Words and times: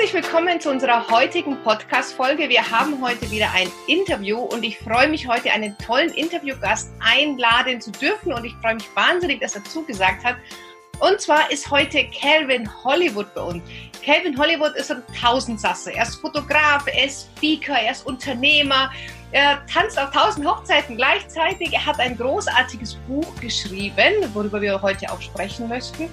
Herzlich 0.00 0.24
willkommen 0.24 0.58
zu 0.58 0.70
unserer 0.70 1.10
heutigen 1.10 1.62
Podcast-Folge. 1.62 2.48
Wir 2.48 2.70
haben 2.70 3.02
heute 3.02 3.30
wieder 3.30 3.52
ein 3.52 3.70
Interview 3.86 4.38
und 4.38 4.62
ich 4.62 4.78
freue 4.78 5.08
mich 5.08 5.28
heute 5.28 5.50
einen 5.50 5.76
tollen 5.76 6.08
Interviewgast 6.14 6.90
einladen 7.00 7.82
zu 7.82 7.90
dürfen 7.90 8.32
und 8.32 8.46
ich 8.46 8.54
freue 8.62 8.76
mich 8.76 8.88
wahnsinnig, 8.96 9.42
dass 9.42 9.56
er 9.56 9.64
zugesagt 9.64 10.24
hat. 10.24 10.36
Und 11.00 11.20
zwar 11.20 11.50
ist 11.50 11.70
heute 11.70 12.06
Calvin 12.18 12.66
Hollywood 12.82 13.34
bei 13.34 13.42
uns. 13.42 13.62
Calvin 14.02 14.38
Hollywood 14.38 14.74
ist 14.74 14.90
ein 14.90 15.02
Tausendsasse. 15.20 15.92
Er 15.92 16.04
ist 16.04 16.14
Fotograf, 16.14 16.86
er 16.86 17.04
ist 17.04 17.28
Speaker, 17.36 17.78
er 17.78 17.92
ist 17.92 18.06
Unternehmer, 18.06 18.90
er 19.32 19.60
tanzt 19.66 19.98
auf 20.00 20.12
tausend 20.12 20.48
Hochzeiten 20.48 20.96
gleichzeitig. 20.96 21.74
Er 21.74 21.84
hat 21.84 22.00
ein 22.00 22.16
großartiges 22.16 22.94
Buch 23.06 23.28
geschrieben, 23.38 24.14
worüber 24.32 24.62
wir 24.62 24.80
heute 24.80 25.12
auch 25.12 25.20
sprechen 25.20 25.68
möchten. 25.68 26.08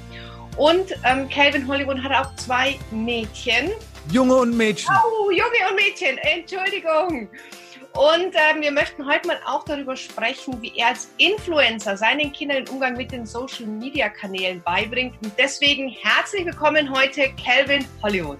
Und 0.57 0.91
ähm, 1.05 1.29
Calvin 1.29 1.67
Hollywood 1.67 2.01
hat 2.01 2.11
auch 2.11 2.35
zwei 2.35 2.79
Mädchen. 2.91 3.71
Junge 4.11 4.35
und 4.35 4.57
Mädchen. 4.57 4.93
Oh, 5.05 5.29
Junge 5.29 5.69
und 5.69 5.75
Mädchen, 5.75 6.17
Entschuldigung. 6.17 7.29
Und 7.93 8.35
ähm, 8.35 8.61
wir 8.61 8.71
möchten 8.71 9.05
heute 9.07 9.27
mal 9.27 9.39
auch 9.45 9.65
darüber 9.65 9.95
sprechen, 9.95 10.61
wie 10.61 10.71
er 10.75 10.89
als 10.89 11.09
Influencer 11.17 11.97
seinen 11.97 12.31
Kindern 12.31 12.65
den 12.65 12.73
Umgang 12.73 12.95
mit 12.95 13.11
den 13.11 13.25
Social 13.25 13.65
Media 13.65 14.09
Kanälen 14.09 14.61
beibringt. 14.63 15.15
Und 15.23 15.33
deswegen 15.37 15.89
herzlich 15.89 16.45
willkommen 16.45 16.91
heute, 16.91 17.29
Calvin 17.43 17.85
Hollywood. 18.03 18.39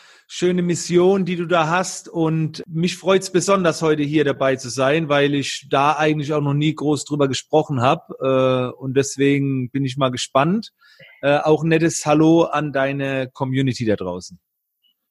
schöne 0.33 0.61
Mission, 0.61 1.25
die 1.25 1.35
du 1.35 1.45
da 1.45 1.67
hast. 1.67 2.07
Und 2.07 2.63
mich 2.65 2.95
freut 2.97 3.21
es 3.21 3.33
besonders, 3.33 3.81
heute 3.81 4.01
hier 4.03 4.23
dabei 4.23 4.55
zu 4.55 4.69
sein, 4.69 5.09
weil 5.09 5.35
ich 5.35 5.67
da 5.69 5.97
eigentlich 5.97 6.31
auch 6.31 6.39
noch 6.39 6.53
nie 6.53 6.73
groß 6.73 7.03
drüber 7.03 7.27
gesprochen 7.27 7.81
habe. 7.81 8.71
Äh, 8.73 8.79
und 8.81 8.95
deswegen 8.95 9.69
bin 9.71 9.83
ich 9.83 9.97
mal 9.97 10.09
gespannt. 10.09 10.71
Äh, 11.21 11.39
auch 11.39 11.65
nettes 11.65 12.05
Hallo 12.05 12.43
an 12.43 12.71
deine 12.71 13.29
Community 13.33 13.83
da 13.83 13.97
draußen. 13.97 14.39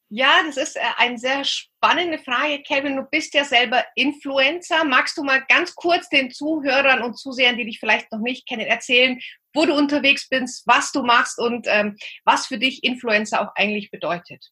Ja, 0.08 0.40
das 0.46 0.56
ist 0.56 0.76
äh, 0.76 0.80
eine 0.96 1.18
sehr 1.18 1.44
spannende 1.44 2.16
Frage, 2.18 2.62
Kevin. 2.62 2.96
Du 2.96 3.02
bist 3.02 3.34
ja 3.34 3.44
selber 3.44 3.84
Influencer. 3.96 4.84
Magst 4.84 5.18
du 5.18 5.22
mal 5.22 5.44
ganz 5.50 5.74
kurz 5.74 6.08
den 6.08 6.30
Zuhörern 6.30 7.02
und 7.02 7.18
Zusehern, 7.18 7.58
die 7.58 7.66
dich 7.66 7.78
vielleicht 7.78 8.10
noch 8.10 8.20
nicht 8.20 8.48
kennen, 8.48 8.66
erzählen, 8.66 9.20
wo 9.52 9.66
du 9.66 9.74
unterwegs 9.74 10.30
bist, 10.30 10.62
was 10.66 10.92
du 10.92 11.02
machst 11.02 11.38
und 11.38 11.66
ähm, 11.68 11.96
was 12.24 12.46
für 12.46 12.56
dich 12.56 12.82
Influencer 12.84 13.42
auch 13.42 13.52
eigentlich 13.54 13.90
bedeutet? 13.90 14.50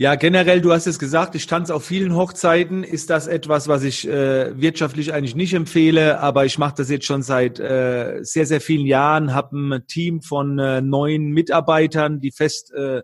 Ja, 0.00 0.14
generell, 0.14 0.62
du 0.62 0.72
hast 0.72 0.86
es 0.86 0.98
gesagt, 0.98 1.34
ich 1.34 1.46
tanze 1.46 1.74
auf 1.74 1.84
vielen 1.84 2.16
Hochzeiten. 2.16 2.84
Ist 2.84 3.10
das 3.10 3.26
etwas, 3.26 3.68
was 3.68 3.82
ich 3.82 4.08
äh, 4.08 4.58
wirtschaftlich 4.58 5.12
eigentlich 5.12 5.34
nicht 5.34 5.52
empfehle, 5.52 6.20
aber 6.20 6.46
ich 6.46 6.56
mache 6.56 6.76
das 6.78 6.88
jetzt 6.88 7.04
schon 7.04 7.22
seit 7.22 7.60
äh, 7.60 8.20
sehr, 8.22 8.46
sehr 8.46 8.62
vielen 8.62 8.86
Jahren, 8.86 9.34
habe 9.34 9.58
ein 9.58 9.86
Team 9.88 10.22
von 10.22 10.58
äh, 10.58 10.80
neun 10.80 11.32
Mitarbeitern, 11.32 12.18
die 12.18 12.32
fest 12.32 12.72
äh, 12.72 13.02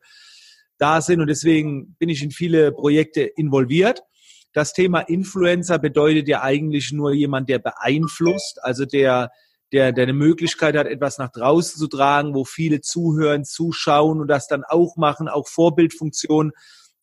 da 0.79 1.03
sind 1.03 1.21
und 1.21 1.27
deswegen 1.27 1.97
bin 1.99 2.09
ich 2.09 2.23
in 2.23 2.31
viele 2.31 2.73
Projekte 2.73 3.23
involviert. 3.23 4.01
Das 4.55 4.73
Thema 4.73 5.01
Influencer 5.01 5.79
bedeutet 5.79 6.29
ja 6.29 6.41
eigentlich 6.43 6.93
nur 6.93 7.13
jemand, 7.13 7.51
der 7.51 7.59
beeinflusst, 7.59 8.59
also 8.65 8.87
der 8.87 9.31
der, 9.73 9.93
der 9.93 10.05
eine 10.05 10.13
Möglichkeit 10.13 10.77
hat, 10.77 10.87
etwas 10.87 11.19
nach 11.19 11.31
draußen 11.31 11.79
zu 11.79 11.89
tragen, 11.89 12.35
wo 12.35 12.45
viele 12.45 12.81
zuhören, 12.81 13.45
zuschauen 13.45 14.21
und 14.21 14.29
das 14.29 14.47
dann 14.47 14.65
auch 14.65 14.97
machen, 14.97 15.29
auch 15.29 15.49
Vorbildfunktion 15.49 16.53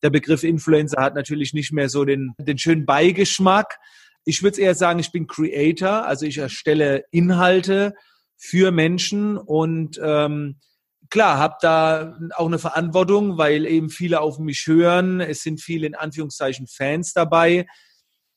der 0.04 0.10
Begriff 0.10 0.44
Influencer 0.44 1.00
hat 1.00 1.14
natürlich 1.14 1.54
nicht 1.54 1.72
mehr 1.72 1.88
so 1.88 2.04
den, 2.04 2.34
den 2.38 2.58
schönen 2.58 2.84
Beigeschmack. 2.84 3.78
Ich 4.26 4.42
würde 4.42 4.60
eher 4.60 4.74
sagen, 4.74 4.98
ich 4.98 5.12
bin 5.12 5.26
Creator, 5.26 6.04
also 6.06 6.26
ich 6.26 6.38
erstelle 6.38 7.04
Inhalte 7.10 7.94
für 8.36 8.70
Menschen 8.70 9.38
und 9.38 9.98
ähm, 10.02 10.60
klar, 11.08 11.38
habe 11.38 11.54
da 11.62 12.18
auch 12.36 12.46
eine 12.46 12.58
Verantwortung, 12.58 13.38
weil 13.38 13.64
eben 13.64 13.88
viele 13.88 14.20
auf 14.20 14.38
mich 14.38 14.66
hören. 14.66 15.20
Es 15.20 15.42
sind 15.42 15.62
viele 15.62 15.86
in 15.86 15.94
Anführungszeichen 15.94 16.66
Fans 16.66 17.14
dabei 17.14 17.66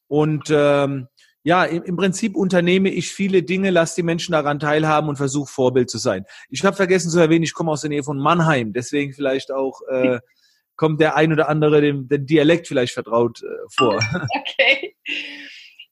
und 0.08 0.50
ähm, 0.50 1.08
ja, 1.48 1.64
im, 1.64 1.96
Prinzip 1.96 2.36
unternehme 2.36 2.90
ich 2.90 3.10
viele 3.10 3.42
Dinge, 3.42 3.70
lasse 3.70 3.96
die 3.96 4.04
Menschen 4.04 4.34
daran 4.34 4.60
teilhaben 4.60 5.08
und 5.08 5.16
versuche 5.16 5.50
Vorbild 5.50 5.90
zu 5.90 5.98
sein. 5.98 6.26
Ich 6.50 6.66
habe 6.66 6.76
vergessen 6.76 7.10
zu 7.10 7.20
erwähnen, 7.20 7.44
ich 7.44 7.54
komme 7.54 7.72
aus 7.72 7.80
der 7.80 7.90
Nähe 7.90 8.04
von 8.04 8.20
Mannheim, 8.20 8.74
deswegen 8.74 9.14
vielleicht 9.14 9.54
auch 9.54 9.80
äh, 9.90 10.20
kommt 10.76 11.00
der 11.00 11.16
ein 11.16 11.32
oder 11.32 11.48
andere 11.48 11.80
dem, 11.80 12.10
dem 12.10 12.26
Dialekt 12.26 12.68
vielleicht 12.68 12.94
vertraut 12.94 13.42
äh, 13.44 13.48
vor. 13.78 13.98
Okay. 14.38 14.98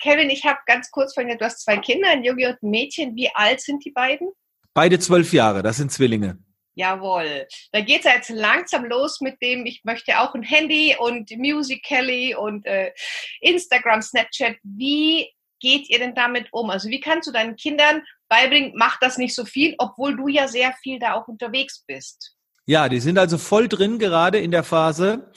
Kevin, 0.02 0.30
ich 0.30 0.44
habe 0.44 0.60
ganz 0.66 0.92
kurz 0.92 1.14
vorhin, 1.14 1.38
du 1.38 1.46
hast 1.46 1.64
zwei 1.64 1.78
Kinder, 1.78 2.10
ein 2.10 2.26
Junge 2.26 2.50
und 2.50 2.62
ein 2.62 2.70
Mädchen. 2.70 3.16
Wie 3.16 3.30
alt 3.34 3.62
sind 3.62 3.86
die 3.86 3.92
beiden? 3.92 4.28
Beide 4.74 5.00
zwölf 5.00 5.32
Jahre, 5.32 5.64
das 5.64 5.78
sind 5.78 5.90
Zwillinge. 5.90 6.38
Jawohl. 6.74 7.48
Da 7.72 7.80
geht 7.80 8.00
es 8.00 8.12
jetzt 8.12 8.30
langsam 8.30 8.84
los 8.84 9.22
mit 9.22 9.42
dem, 9.42 9.66
ich 9.66 9.86
möchte 9.86 10.20
auch 10.20 10.36
ein 10.36 10.44
Handy 10.44 10.98
und 11.00 11.32
Musical.ly 11.38 12.36
und 12.36 12.66
äh, 12.66 12.92
Instagram, 13.40 14.02
Snapchat. 14.02 14.58
Wie 14.64 15.30
geht 15.60 15.90
ihr 15.90 16.00
denn 16.00 16.16
damit 16.16 16.48
um? 16.52 16.70
Also 16.70 16.90
wie 16.90 17.00
kannst 17.00 17.28
du 17.28 17.32
deinen 17.32 17.56
Kindern 17.56 18.02
beibringen, 18.30 18.74
mach 18.76 19.00
das 19.00 19.18
nicht 19.18 19.36
so 19.36 19.46
viel, 19.46 19.76
obwohl 19.78 20.16
du 20.16 20.28
ja 20.28 20.48
sehr 20.48 20.74
viel 20.82 21.00
da 21.00 21.14
auch 21.14 21.28
unterwegs 21.28 21.84
bist? 21.88 22.36
Ja, 22.66 22.90
die 22.90 23.00
sind 23.00 23.18
also 23.18 23.38
voll 23.38 23.68
drin 23.68 24.00
gerade 24.00 24.40
in 24.40 24.52
der 24.52 24.64
Phase. 24.64 25.32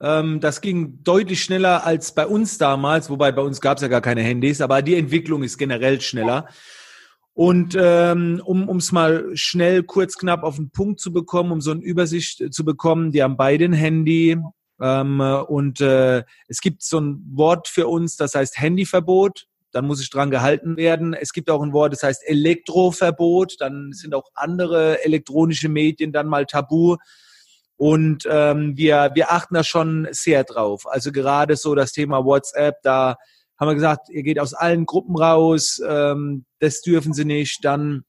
Ähm, 0.00 0.40
das 0.40 0.60
ging 0.60 1.02
deutlich 1.04 1.42
schneller 1.42 1.86
als 1.86 2.14
bei 2.14 2.26
uns 2.26 2.58
damals, 2.58 3.08
wobei 3.08 3.30
bei 3.30 3.42
uns 3.42 3.60
gab 3.60 3.78
es 3.78 3.82
ja 3.82 3.88
gar 3.88 4.00
keine 4.00 4.22
Handys, 4.22 4.60
aber 4.60 4.82
die 4.82 4.96
Entwicklung 4.96 5.44
ist 5.44 5.58
generell 5.58 6.00
schneller. 6.00 6.48
Und 7.34 7.76
ähm, 7.80 8.42
um 8.44 8.76
es 8.76 8.92
mal 8.92 9.30
schnell, 9.34 9.84
kurz, 9.84 10.18
knapp 10.18 10.42
auf 10.42 10.56
den 10.56 10.70
Punkt 10.70 11.00
zu 11.00 11.12
bekommen, 11.12 11.52
um 11.52 11.60
so 11.62 11.70
eine 11.70 11.80
Übersicht 11.80 12.52
zu 12.52 12.64
bekommen, 12.64 13.10
die 13.10 13.22
haben 13.22 13.38
beide 13.38 13.64
ein 13.64 13.72
Handy. 13.72 14.36
Ähm, 14.80 15.20
und 15.20 15.80
äh, 15.80 16.24
es 16.48 16.60
gibt 16.60 16.82
so 16.82 17.00
ein 17.00 17.24
Wort 17.32 17.68
für 17.68 17.86
uns, 17.86 18.16
das 18.16 18.34
heißt 18.34 18.58
Handyverbot 18.58 19.46
dann 19.72 19.86
muss 19.86 20.00
ich 20.00 20.10
dran 20.10 20.30
gehalten 20.30 20.76
werden. 20.76 21.14
Es 21.14 21.32
gibt 21.32 21.50
auch 21.50 21.62
ein 21.62 21.72
Wort, 21.72 21.92
das 21.92 22.02
heißt 22.02 22.22
Elektroverbot, 22.26 23.56
dann 23.58 23.92
sind 23.92 24.14
auch 24.14 24.30
andere 24.34 25.04
elektronische 25.04 25.68
Medien 25.68 26.12
dann 26.12 26.28
mal 26.28 26.46
tabu. 26.46 26.96
Und 27.76 28.28
ähm, 28.30 28.76
wir, 28.76 29.10
wir 29.14 29.32
achten 29.32 29.54
da 29.54 29.64
schon 29.64 30.06
sehr 30.12 30.44
drauf. 30.44 30.86
Also 30.86 31.10
gerade 31.10 31.56
so 31.56 31.74
das 31.74 31.92
Thema 31.92 32.24
WhatsApp, 32.24 32.76
da 32.82 33.16
haben 33.58 33.68
wir 33.68 33.74
gesagt, 33.74 34.08
ihr 34.10 34.22
geht 34.22 34.38
aus 34.38 34.54
allen 34.54 34.86
Gruppen 34.86 35.16
raus, 35.16 35.80
ähm, 35.86 36.44
das 36.60 36.82
dürfen 36.82 37.12
sie 37.12 37.24
nicht. 37.24 37.64
Dann 37.64 38.04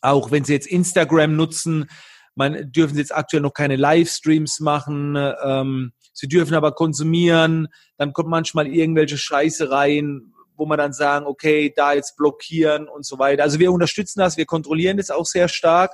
auch 0.00 0.30
wenn 0.30 0.44
sie 0.44 0.52
jetzt 0.52 0.66
Instagram 0.66 1.36
nutzen, 1.36 1.86
man 2.34 2.70
dürfen 2.70 2.94
sie 2.94 3.00
jetzt 3.00 3.14
aktuell 3.14 3.42
noch 3.42 3.54
keine 3.54 3.76
Livestreams 3.76 4.60
machen. 4.60 5.16
Ähm, 5.42 5.92
sie 6.12 6.28
dürfen 6.28 6.54
aber 6.54 6.72
konsumieren. 6.72 7.68
Dann 7.96 8.12
kommt 8.12 8.28
manchmal 8.28 8.66
irgendwelche 8.66 9.16
Scheiße 9.16 9.70
rein, 9.70 10.32
wo 10.56 10.66
man 10.66 10.78
dann 10.78 10.92
sagen, 10.92 11.26
okay, 11.26 11.72
da 11.74 11.92
jetzt 11.92 12.16
blockieren 12.16 12.88
und 12.88 13.04
so 13.04 13.18
weiter. 13.18 13.42
Also 13.42 13.58
wir 13.58 13.72
unterstützen 13.72 14.20
das, 14.20 14.36
wir 14.36 14.46
kontrollieren 14.46 14.96
das 14.96 15.10
auch 15.10 15.26
sehr 15.26 15.48
stark. 15.48 15.92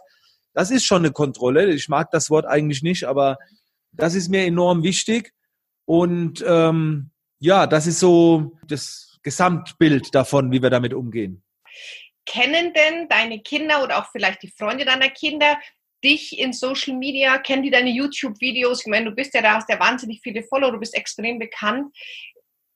Das 0.55 0.71
ist 0.71 0.85
schon 0.85 1.03
eine 1.05 1.13
Kontrolle. 1.13 1.73
Ich 1.73 1.89
mag 1.89 2.11
das 2.11 2.31
Wort 2.31 2.47
eigentlich 2.47 2.83
nicht, 2.83 3.05
aber 3.05 3.39
das 3.93 4.15
ist 4.15 4.29
mir 4.29 4.45
enorm 4.45 4.83
wichtig. 4.83 5.33
Und 5.85 6.45
ähm, 6.47 7.11
ja, 7.39 7.67
das 7.67 7.87
ist 7.87 8.01
so 8.01 8.53
das 8.67 9.19
Gesamtbild 9.23 10.15
davon, 10.15 10.53
wie 10.53 10.63
wir 10.63 10.71
damit 10.71 10.95
umgehen. 10.95 11.43
Kennen 12.25 12.73
denn 12.73 13.09
deine 13.09 13.41
Kinder 13.41 13.83
oder 13.83 13.99
auch 13.99 14.11
vielleicht 14.13 14.43
die 14.43 14.53
Freunde 14.57 14.85
deiner 14.85 15.11
Kinder 15.11 15.59
dich 16.05 16.39
in 16.39 16.53
Social 16.53 16.97
Media? 16.97 17.39
Kennen 17.39 17.63
die 17.63 17.71
deine 17.71 17.91
YouTube-Videos? 17.91 18.83
Ich 18.83 18.87
meine, 18.87 19.07
du 19.07 19.13
bist 19.13 19.35
ja 19.35 19.43
da, 19.43 19.55
hast 19.55 19.69
ja 19.69 19.79
wahnsinnig 19.81 20.21
viele 20.23 20.43
Follower, 20.43 20.73
du 20.73 20.79
bist 20.79 20.97
extrem 20.97 21.39
bekannt. 21.39 21.95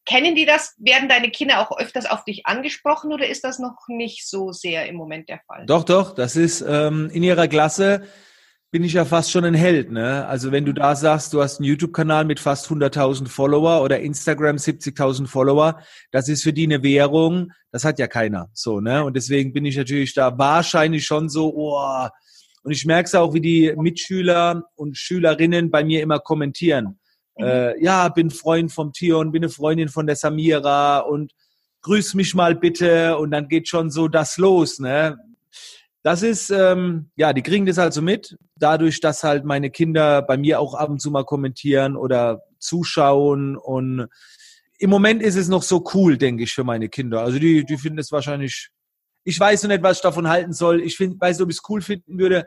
Kennen 0.06 0.35
die 0.35 0.47
das? 0.47 0.75
Werden 0.79 1.08
deine 1.08 1.31
Kinder 1.31 1.61
auch 1.61 1.76
öfters 1.79 2.06
auf 2.06 2.25
dich 2.25 2.47
angesprochen 2.47 3.12
oder 3.12 3.26
ist 3.29 3.44
das 3.44 3.58
noch 3.58 3.88
nicht 3.88 4.26
so 4.29 4.53
sehr 4.53 4.87
im 4.87 4.97
Moment 4.97 5.29
der 5.29 5.41
Fall? 5.47 5.67
Doch, 5.67 5.85
doch, 5.85 6.14
das 6.14 6.37
ist 6.37 6.64
ähm, 6.67 7.11
in 7.12 7.23
ihrer 7.23 7.49
Klasse 7.49 8.06
bin 8.70 8.85
ich 8.85 8.94
ja 8.94 9.05
fast 9.05 9.31
schon 9.31 9.44
ein 9.44 9.55
Held. 9.55 9.91
Ne? 9.91 10.26
Also 10.26 10.53
wenn 10.53 10.64
du 10.64 10.75
da 10.75 10.94
sagst, 10.97 11.32
du 11.32 11.41
hast 11.41 11.61
einen 11.61 11.69
YouTube-Kanal 11.69 12.25
mit 12.25 12.41
fast 12.41 12.67
100.000 12.67 13.29
Follower 13.29 13.82
oder 13.82 14.00
Instagram 14.00 14.56
70.000 14.56 15.26
Follower, 15.26 15.81
das 16.11 16.29
ist 16.29 16.43
für 16.43 16.53
die 16.53 16.64
eine 16.64 16.82
Währung, 16.82 17.53
das 17.70 17.85
hat 17.85 17.99
ja 17.99 18.06
keiner. 18.06 18.50
So, 18.53 18.81
ne? 18.81 19.05
Und 19.05 19.17
deswegen 19.17 19.53
bin 19.53 19.64
ich 19.64 19.76
natürlich 19.76 20.14
da 20.14 20.37
wahrscheinlich 20.37 21.06
schon 21.06 21.29
so, 21.29 21.55
oh, 21.55 22.08
Und 22.64 22.73
ich 22.73 22.85
merke 22.85 23.06
es 23.06 23.14
auch, 23.14 23.32
wie 23.35 23.41
die 23.41 23.73
Mitschüler 23.76 24.64
und 24.75 24.99
Schülerinnen 24.99 25.70
bei 25.70 25.85
mir 25.85 26.03
immer 26.03 26.19
kommentieren. 26.19 26.99
Äh, 27.38 27.82
ja, 27.82 28.08
bin 28.08 28.30
Freund 28.30 28.72
vom 28.72 28.92
Tion, 28.92 29.32
bin 29.32 29.42
eine 29.42 29.50
Freundin 29.50 29.88
von 29.88 30.06
der 30.06 30.16
Samira 30.16 31.00
und 31.00 31.32
grüß 31.82 32.14
mich 32.14 32.34
mal 32.34 32.54
bitte. 32.54 33.18
Und 33.18 33.30
dann 33.30 33.48
geht 33.48 33.68
schon 33.68 33.90
so 33.90 34.08
das 34.08 34.38
los. 34.38 34.78
Ne? 34.78 35.18
Das 36.02 36.22
ist, 36.22 36.50
ähm, 36.50 37.10
ja, 37.16 37.32
die 37.32 37.42
kriegen 37.42 37.66
das 37.66 37.78
also 37.78 38.00
mit, 38.00 38.38
dadurch, 38.54 39.00
dass 39.00 39.24
halt 39.24 39.44
meine 39.44 39.70
Kinder 39.70 40.22
bei 40.22 40.36
mir 40.36 40.60
auch 40.60 40.74
ab 40.74 40.88
und 40.88 41.00
zu 41.00 41.10
mal 41.10 41.24
kommentieren 41.24 41.96
oder 41.96 42.42
zuschauen. 42.58 43.56
Und 43.56 44.06
im 44.78 44.90
Moment 44.90 45.22
ist 45.22 45.36
es 45.36 45.48
noch 45.48 45.62
so 45.62 45.84
cool, 45.94 46.16
denke 46.16 46.44
ich, 46.44 46.52
für 46.52 46.64
meine 46.64 46.88
Kinder. 46.88 47.22
Also 47.22 47.38
die, 47.38 47.64
die 47.64 47.76
finden 47.76 47.98
es 47.98 48.12
wahrscheinlich, 48.12 48.70
ich 49.24 49.38
weiß 49.38 49.64
noch 49.64 49.70
nicht, 49.70 49.82
was 49.82 49.98
ich 49.98 50.02
davon 50.02 50.28
halten 50.28 50.52
soll. 50.52 50.80
Ich 50.80 50.96
find, 50.96 51.20
weiß 51.20 51.38
nicht, 51.38 51.44
ob 51.44 51.50
ich 51.50 51.56
es 51.56 51.68
cool 51.68 51.82
finden 51.82 52.18
würde. 52.18 52.46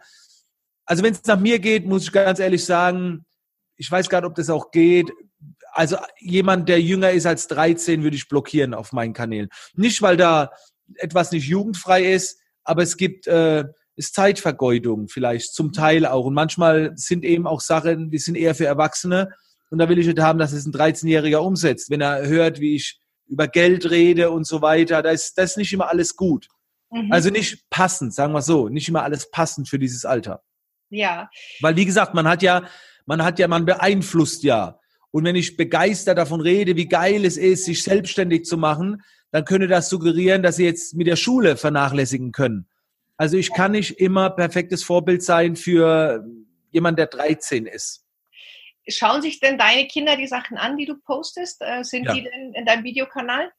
Also 0.85 1.03
wenn 1.03 1.13
es 1.13 1.25
nach 1.25 1.39
mir 1.39 1.59
geht, 1.59 1.85
muss 1.85 2.03
ich 2.03 2.11
ganz 2.11 2.39
ehrlich 2.39 2.63
sagen, 2.63 3.25
ich 3.79 3.89
weiß 3.89 4.09
gar 4.09 4.21
nicht, 4.21 4.29
ob 4.29 4.35
das 4.35 4.49
auch 4.49 4.71
geht. 4.71 5.11
Also 5.71 5.97
jemand, 6.19 6.67
der 6.67 6.81
jünger 6.81 7.11
ist 7.11 7.25
als 7.25 7.47
13, 7.47 8.03
würde 8.03 8.17
ich 8.17 8.27
blockieren 8.27 8.73
auf 8.73 8.91
meinen 8.91 9.13
Kanälen. 9.13 9.49
Nicht, 9.73 10.01
weil 10.01 10.17
da 10.17 10.51
etwas 10.95 11.31
nicht 11.31 11.47
jugendfrei 11.47 12.11
ist, 12.11 12.39
aber 12.63 12.83
es 12.83 12.97
gibt 12.97 13.25
äh, 13.27 13.63
ist 13.95 14.15
Zeitvergeudung 14.15 15.07
vielleicht 15.07 15.53
zum 15.53 15.71
Teil 15.71 16.05
auch. 16.05 16.25
Und 16.25 16.33
manchmal 16.33 16.91
sind 16.95 17.23
eben 17.23 17.47
auch 17.47 17.61
Sachen, 17.61 18.11
die 18.11 18.17
sind 18.17 18.35
eher 18.35 18.53
für 18.53 18.65
Erwachsene. 18.65 19.29
Und 19.71 19.79
da 19.79 19.87
will 19.87 19.99
ich 19.99 20.07
nicht 20.07 20.19
haben, 20.19 20.39
dass 20.39 20.51
es 20.51 20.65
ein 20.65 20.73
13-Jähriger 20.73 21.37
umsetzt. 21.37 21.89
Wenn 21.89 22.01
er 22.01 22.27
hört, 22.27 22.59
wie 22.59 22.75
ich 22.75 22.99
über 23.27 23.47
Geld 23.47 23.89
rede 23.89 24.31
und 24.31 24.45
so 24.45 24.61
weiter, 24.61 25.01
da 25.01 25.11
ist 25.11 25.37
das 25.37 25.51
ist 25.51 25.57
nicht 25.57 25.71
immer 25.71 25.89
alles 25.89 26.15
gut. 26.15 26.47
Mhm. 26.91 27.11
Also 27.11 27.29
nicht 27.29 27.69
passend, 27.69 28.13
sagen 28.13 28.33
wir 28.33 28.41
so, 28.41 28.67
nicht 28.67 28.89
immer 28.89 29.03
alles 29.03 29.29
passend 29.31 29.69
für 29.69 29.79
dieses 29.79 30.05
Alter. 30.05 30.41
Ja. 30.89 31.29
Weil 31.61 31.75
wie 31.75 31.85
gesagt, 31.85 32.13
man 32.13 32.27
hat 32.27 32.41
ja, 32.41 32.63
man 33.09 33.23
hat 33.23 33.39
ja, 33.39 33.47
man 33.47 33.65
beeinflusst 33.65 34.43
ja. 34.43 34.79
Und 35.09 35.23
wenn 35.23 35.35
ich 35.35 35.57
begeistert 35.57 36.19
davon 36.19 36.41
rede, 36.41 36.75
wie 36.75 36.87
geil 36.87 37.25
es 37.25 37.37
ist, 37.37 37.65
sich 37.65 37.81
selbstständig 37.81 38.45
zu 38.45 38.55
machen, 38.55 39.01
dann 39.31 39.45
könnte 39.45 39.67
das 39.67 39.89
suggerieren, 39.89 40.43
dass 40.43 40.57
sie 40.57 40.65
jetzt 40.65 40.93
mit 40.93 41.07
der 41.07 41.15
Schule 41.15 41.57
vernachlässigen 41.57 42.31
können. 42.31 42.69
Also 43.17 43.35
ich 43.35 43.51
kann 43.51 43.71
nicht 43.71 43.99
immer 43.99 44.29
perfektes 44.29 44.83
Vorbild 44.83 45.23
sein 45.23 45.55
für 45.55 46.23
jemand, 46.69 46.99
der 46.99 47.07
13 47.07 47.65
ist. 47.65 48.05
Schauen 48.87 49.23
sich 49.23 49.39
denn 49.39 49.57
deine 49.57 49.87
Kinder 49.87 50.15
die 50.15 50.27
Sachen 50.27 50.57
an, 50.57 50.77
die 50.77 50.85
du 50.85 50.95
postest? 50.95 51.61
Äh, 51.61 51.83
sind 51.83 52.05
ja. 52.05 52.13
die 52.13 52.23
denn 52.23 52.53
in 52.53 52.65
deinem 52.65 52.83
Videokanal? 52.83 53.51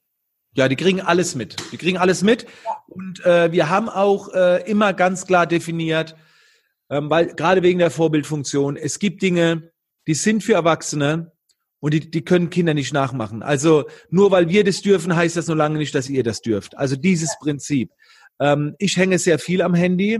Ja, 0.54 0.68
die 0.68 0.76
kriegen 0.76 1.00
alles 1.00 1.34
mit. 1.34 1.56
Die 1.72 1.76
kriegen 1.76 1.98
alles 1.98 2.22
mit. 2.22 2.46
Ja. 2.64 2.84
Und 2.86 3.24
äh, 3.26 3.50
wir 3.50 3.68
haben 3.68 3.88
auch 3.88 4.32
äh, 4.32 4.62
immer 4.70 4.92
ganz 4.92 5.26
klar 5.26 5.48
definiert, 5.48 6.14
ähm, 6.90 7.08
weil 7.08 7.34
gerade 7.34 7.62
wegen 7.62 7.78
der 7.78 7.90
Vorbildfunktion, 7.90 8.76
es 8.76 8.98
gibt 8.98 9.22
Dinge, 9.22 9.70
die 10.06 10.14
sind 10.14 10.42
für 10.42 10.54
Erwachsene, 10.54 11.32
und 11.80 11.94
die, 11.94 12.10
die 12.10 12.22
können 12.22 12.50
Kinder 12.50 12.74
nicht 12.74 12.92
nachmachen. 12.92 13.42
Also 13.42 13.86
nur 14.10 14.30
weil 14.30 14.48
wir 14.48 14.64
das 14.64 14.82
dürfen, 14.82 15.16
heißt 15.16 15.36
das 15.36 15.48
noch 15.48 15.56
lange 15.56 15.78
nicht, 15.78 15.94
dass 15.94 16.08
ihr 16.08 16.22
das 16.22 16.42
dürft. 16.42 16.76
Also 16.76 16.94
dieses 16.94 17.36
Prinzip. 17.40 17.90
Ähm, 18.38 18.74
ich 18.78 18.96
hänge 18.96 19.18
sehr 19.18 19.38
viel 19.38 19.62
am 19.62 19.74
Handy, 19.74 20.18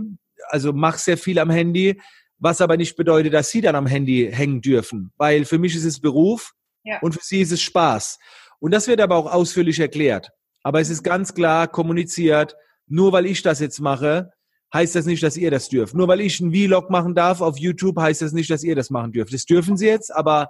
also 0.49 0.73
mache 0.73 0.99
sehr 0.99 1.17
viel 1.17 1.39
am 1.39 1.49
Handy, 1.49 2.01
was 2.39 2.61
aber 2.61 2.77
nicht 2.77 2.95
bedeutet, 2.95 3.33
dass 3.33 3.51
sie 3.51 3.61
dann 3.61 3.75
am 3.75 3.85
Handy 3.85 4.29
hängen 4.31 4.61
dürfen. 4.61 5.11
Weil 5.17 5.45
für 5.45 5.59
mich 5.59 5.75
ist 5.75 5.85
es 5.85 5.99
Beruf 5.99 6.53
ja. 6.83 6.99
und 7.01 7.13
für 7.13 7.23
sie 7.23 7.41
ist 7.41 7.51
es 7.51 7.61
Spaß. 7.61 8.17
Und 8.59 8.71
das 8.71 8.87
wird 8.87 8.99
aber 8.99 9.15
auch 9.15 9.31
ausführlich 9.31 9.79
erklärt. 9.79 10.31
Aber 10.63 10.81
es 10.81 10.89
ist 10.89 11.03
ganz 11.03 11.33
klar 11.33 11.67
kommuniziert, 11.67 12.55
nur 12.87 13.11
weil 13.11 13.27
ich 13.27 13.41
das 13.41 13.59
jetzt 13.59 13.79
mache, 13.79 14.31
heißt 14.73 14.95
das 14.95 15.05
nicht, 15.05 15.23
dass 15.23 15.37
ihr 15.37 15.51
das 15.51 15.69
dürft. 15.69 15.93
Nur 15.93 16.07
weil 16.07 16.21
ich 16.21 16.41
einen 16.41 16.53
Vlog 16.53 16.89
machen 16.89 17.15
darf 17.15 17.41
auf 17.41 17.57
YouTube, 17.57 17.97
heißt 17.97 18.21
das 18.21 18.31
nicht, 18.31 18.49
dass 18.49 18.63
ihr 18.63 18.75
das 18.75 18.89
machen 18.89 19.11
dürft. 19.11 19.33
Das 19.33 19.45
dürfen 19.45 19.77
sie 19.77 19.87
jetzt, 19.87 20.13
aber 20.13 20.49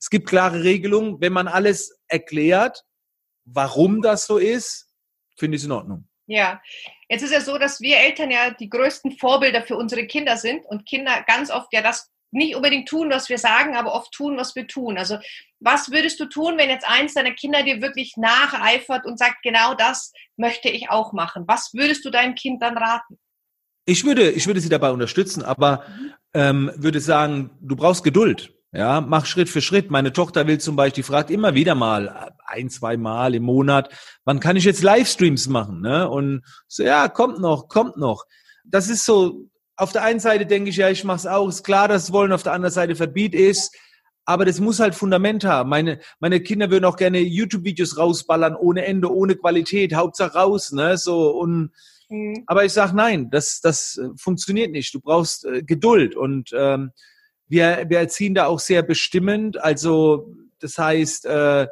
es 0.00 0.10
gibt 0.10 0.28
klare 0.28 0.62
Regelungen. 0.62 1.20
Wenn 1.20 1.32
man 1.32 1.48
alles 1.48 1.98
erklärt, 2.08 2.84
warum 3.44 4.02
das 4.02 4.26
so 4.26 4.38
ist, 4.38 4.88
finde 5.36 5.56
ich 5.56 5.62
es 5.62 5.66
in 5.66 5.72
Ordnung. 5.72 6.08
Ja, 6.26 6.60
jetzt 7.08 7.22
ist 7.22 7.32
ja 7.32 7.40
so, 7.40 7.56
dass 7.56 7.80
wir 7.80 7.96
Eltern 7.96 8.30
ja 8.30 8.50
die 8.50 8.68
größten 8.68 9.12
Vorbilder 9.12 9.62
für 9.62 9.76
unsere 9.76 10.06
Kinder 10.06 10.36
sind 10.36 10.64
und 10.66 10.86
Kinder 10.86 11.24
ganz 11.26 11.50
oft 11.50 11.72
ja 11.72 11.80
das 11.80 12.10
nicht 12.30 12.54
unbedingt 12.54 12.88
tun, 12.88 13.08
was 13.10 13.30
wir 13.30 13.38
sagen, 13.38 13.74
aber 13.74 13.94
oft 13.94 14.12
tun, 14.12 14.36
was 14.36 14.54
wir 14.54 14.66
tun. 14.66 14.98
Also 14.98 15.18
was 15.60 15.90
würdest 15.90 16.20
du 16.20 16.26
tun, 16.26 16.58
wenn 16.58 16.68
jetzt 16.68 16.86
eins 16.86 17.14
deiner 17.14 17.32
Kinder 17.32 17.62
dir 17.62 17.80
wirklich 17.80 18.16
nacheifert 18.16 19.06
und 19.06 19.18
sagt, 19.18 19.42
genau 19.42 19.72
das 19.74 20.12
möchte 20.36 20.68
ich 20.68 20.90
auch 20.90 21.14
machen? 21.14 21.44
Was 21.46 21.72
würdest 21.72 22.04
du 22.04 22.10
deinem 22.10 22.34
Kind 22.34 22.62
dann 22.62 22.76
raten? 22.76 23.18
Ich 23.88 24.04
würde, 24.04 24.30
ich 24.30 24.46
würde 24.46 24.60
sie 24.60 24.68
dabei 24.68 24.90
unterstützen, 24.90 25.42
aber 25.42 25.82
ähm, 26.34 26.70
würde 26.76 27.00
sagen, 27.00 27.52
du 27.62 27.74
brauchst 27.74 28.04
Geduld. 28.04 28.52
Ja, 28.70 29.00
mach 29.00 29.24
Schritt 29.24 29.48
für 29.48 29.62
Schritt. 29.62 29.90
Meine 29.90 30.12
Tochter 30.12 30.46
will 30.46 30.58
zum 30.58 30.76
Beispiel, 30.76 31.02
die 31.02 31.08
fragt 31.08 31.30
immer 31.30 31.54
wieder 31.54 31.74
mal, 31.74 32.34
ein, 32.44 32.68
zwei 32.68 32.98
Mal 32.98 33.34
im 33.34 33.44
Monat, 33.44 33.88
wann 34.26 34.40
kann 34.40 34.56
ich 34.56 34.64
jetzt 34.64 34.82
Livestreams 34.82 35.48
machen? 35.48 35.80
Ne? 35.80 36.06
Und 36.06 36.42
so, 36.66 36.82
ja, 36.82 37.08
kommt 37.08 37.40
noch, 37.40 37.68
kommt 37.68 37.96
noch. 37.96 38.26
Das 38.62 38.90
ist 38.90 39.06
so, 39.06 39.48
auf 39.74 39.92
der 39.92 40.04
einen 40.04 40.20
Seite 40.20 40.44
denke 40.44 40.68
ich, 40.68 40.76
ja, 40.76 40.90
ich 40.90 41.02
mache 41.04 41.16
es 41.16 41.26
auch. 41.26 41.48
Ist 41.48 41.64
klar, 41.64 41.88
dass 41.88 42.12
Wollen 42.12 42.32
auf 42.32 42.42
der 42.42 42.52
anderen 42.52 42.74
Seite 42.74 42.94
verbiet 42.94 43.34
ist. 43.34 43.74
Aber 44.26 44.44
das 44.44 44.60
muss 44.60 44.80
halt 44.80 44.96
Fundament 44.96 45.46
haben. 45.46 45.70
Meine, 45.70 45.98
meine 46.20 46.40
Kinder 46.40 46.70
würden 46.70 46.84
auch 46.84 46.98
gerne 46.98 47.20
YouTube-Videos 47.20 47.96
rausballern, 47.96 48.54
ohne 48.54 48.84
Ende, 48.84 49.10
ohne 49.10 49.34
Qualität, 49.34 49.94
Hauptsache 49.94 50.34
raus, 50.34 50.72
ne? 50.72 50.98
So, 50.98 51.30
und, 51.30 51.70
mhm. 52.08 52.44
aber 52.46 52.64
ich 52.64 52.72
sage 52.72 52.96
nein, 52.96 53.30
das, 53.30 53.60
das 53.60 54.00
funktioniert 54.16 54.70
nicht. 54.70 54.94
Du 54.94 55.00
brauchst 55.00 55.44
äh, 55.44 55.62
Geduld 55.62 56.14
und 56.16 56.50
ähm, 56.52 56.92
wir, 57.48 57.86
wir 57.88 57.98
erziehen 57.98 58.34
da 58.34 58.46
auch 58.46 58.60
sehr 58.60 58.82
bestimmend. 58.82 59.60
Also 59.60 60.34
das 60.60 60.78
heißt, 60.78 61.26
äh, 61.26 61.66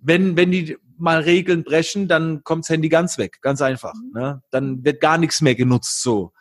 wenn, 0.00 0.36
wenn 0.36 0.50
die 0.50 0.76
mal 0.98 1.20
Regeln 1.20 1.64
brechen, 1.64 2.08
dann 2.08 2.44
kommt 2.44 2.64
das 2.64 2.70
Handy 2.70 2.88
ganz 2.88 3.18
weg, 3.18 3.38
ganz 3.40 3.62
einfach. 3.62 3.94
Mhm. 3.94 4.20
Ne? 4.20 4.42
Dann 4.50 4.84
wird 4.84 5.00
gar 5.00 5.18
nichts 5.18 5.40
mehr 5.40 5.54
genutzt 5.54 6.02
so. 6.02 6.32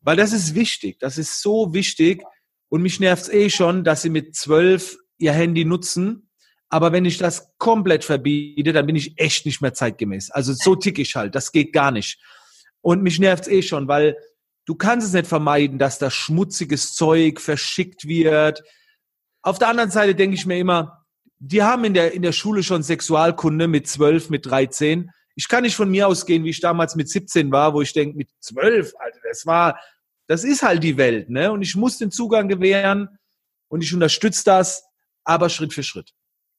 Weil 0.00 0.16
das 0.16 0.32
ist 0.32 0.54
wichtig, 0.54 0.98
das 1.00 1.18
ist 1.18 1.42
so 1.42 1.72
wichtig. 1.74 2.22
Und 2.68 2.82
mich 2.82 3.00
nervt's 3.00 3.28
eh 3.28 3.50
schon, 3.50 3.84
dass 3.84 4.02
sie 4.02 4.10
mit 4.10 4.34
zwölf 4.34 4.98
ihr 5.18 5.32
Handy 5.32 5.64
nutzen. 5.64 6.30
Aber 6.68 6.92
wenn 6.92 7.04
ich 7.04 7.18
das 7.18 7.56
komplett 7.58 8.04
verbiete, 8.04 8.72
dann 8.72 8.86
bin 8.86 8.96
ich 8.96 9.18
echt 9.18 9.46
nicht 9.46 9.60
mehr 9.60 9.72
zeitgemäß. 9.72 10.30
Also 10.30 10.52
so 10.52 10.74
tick 10.74 10.98
ich 10.98 11.14
halt, 11.14 11.34
das 11.34 11.52
geht 11.52 11.72
gar 11.72 11.92
nicht. 11.92 12.20
Und 12.86 13.02
mich 13.02 13.18
nervt's 13.18 13.48
eh 13.48 13.62
schon, 13.62 13.88
weil 13.88 14.16
Du 14.66 14.74
kannst 14.74 15.06
es 15.06 15.12
nicht 15.12 15.28
vermeiden, 15.28 15.78
dass 15.78 15.98
da 15.98 16.10
schmutziges 16.10 16.92
Zeug 16.94 17.40
verschickt 17.40 18.06
wird. 18.08 18.64
Auf 19.42 19.58
der 19.60 19.68
anderen 19.68 19.92
Seite 19.92 20.16
denke 20.16 20.34
ich 20.34 20.44
mir 20.44 20.58
immer, 20.58 21.06
die 21.38 21.62
haben 21.62 21.84
in 21.84 21.94
der, 21.94 22.12
in 22.12 22.22
der 22.22 22.32
Schule 22.32 22.64
schon 22.64 22.82
Sexualkunde 22.82 23.68
mit 23.68 23.86
12, 23.86 24.28
mit 24.30 24.46
13. 24.46 25.10
Ich 25.36 25.46
kann 25.48 25.62
nicht 25.62 25.76
von 25.76 25.88
mir 25.88 26.08
ausgehen, 26.08 26.42
wie 26.42 26.50
ich 26.50 26.60
damals 26.60 26.96
mit 26.96 27.08
17 27.08 27.52
war, 27.52 27.74
wo 27.74 27.82
ich 27.82 27.92
denke, 27.92 28.16
mit 28.16 28.28
12, 28.40 28.94
Alter, 28.98 29.18
das 29.28 29.46
war, 29.46 29.78
das 30.26 30.42
ist 30.42 30.62
halt 30.62 30.82
die 30.82 30.96
Welt, 30.96 31.30
ne? 31.30 31.52
Und 31.52 31.62
ich 31.62 31.76
muss 31.76 31.98
den 31.98 32.10
Zugang 32.10 32.48
gewähren 32.48 33.08
und 33.68 33.84
ich 33.84 33.94
unterstütze 33.94 34.42
das, 34.44 34.82
aber 35.22 35.48
Schritt 35.48 35.74
für 35.74 35.84
Schritt. 35.84 36.12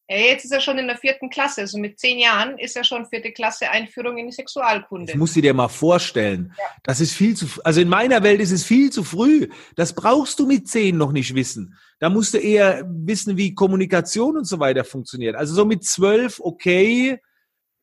Jetzt 0.09 0.45
ist 0.45 0.51
er 0.51 0.61
schon 0.61 0.77
in 0.77 0.87
der 0.87 0.97
vierten 0.97 1.29
Klasse, 1.29 1.61
also 1.61 1.77
mit 1.77 1.99
zehn 1.99 2.17
Jahren 2.17 2.57
ist 2.57 2.77
er 2.77 2.85
schon 2.85 3.05
vierte 3.05 3.33
Klasse 3.33 3.69
Einführung 3.69 4.17
in 4.17 4.27
die 4.27 4.31
Sexualkunde. 4.31 5.11
Das 5.11 5.15
musst 5.17 5.35
du 5.35 5.41
dir 5.41 5.53
mal 5.53 5.67
vorstellen. 5.67 6.53
Ja. 6.57 6.63
Das 6.83 7.01
ist 7.01 7.11
viel 7.11 7.35
zu, 7.35 7.45
also 7.65 7.81
in 7.81 7.89
meiner 7.89 8.23
Welt 8.23 8.39
ist 8.39 8.51
es 8.51 8.63
viel 8.63 8.89
zu 8.89 9.03
früh. 9.03 9.49
Das 9.75 9.93
brauchst 9.93 10.39
du 10.39 10.47
mit 10.47 10.69
zehn 10.69 10.97
noch 10.97 11.11
nicht 11.11 11.35
wissen. 11.35 11.77
Da 11.99 12.09
musst 12.09 12.33
du 12.33 12.37
eher 12.37 12.85
wissen, 12.87 13.35
wie 13.35 13.53
Kommunikation 13.53 14.37
und 14.37 14.45
so 14.45 14.59
weiter 14.59 14.85
funktioniert. 14.85 15.35
Also 15.35 15.53
so 15.53 15.65
mit 15.65 15.83
zwölf, 15.83 16.39
okay. 16.39 17.19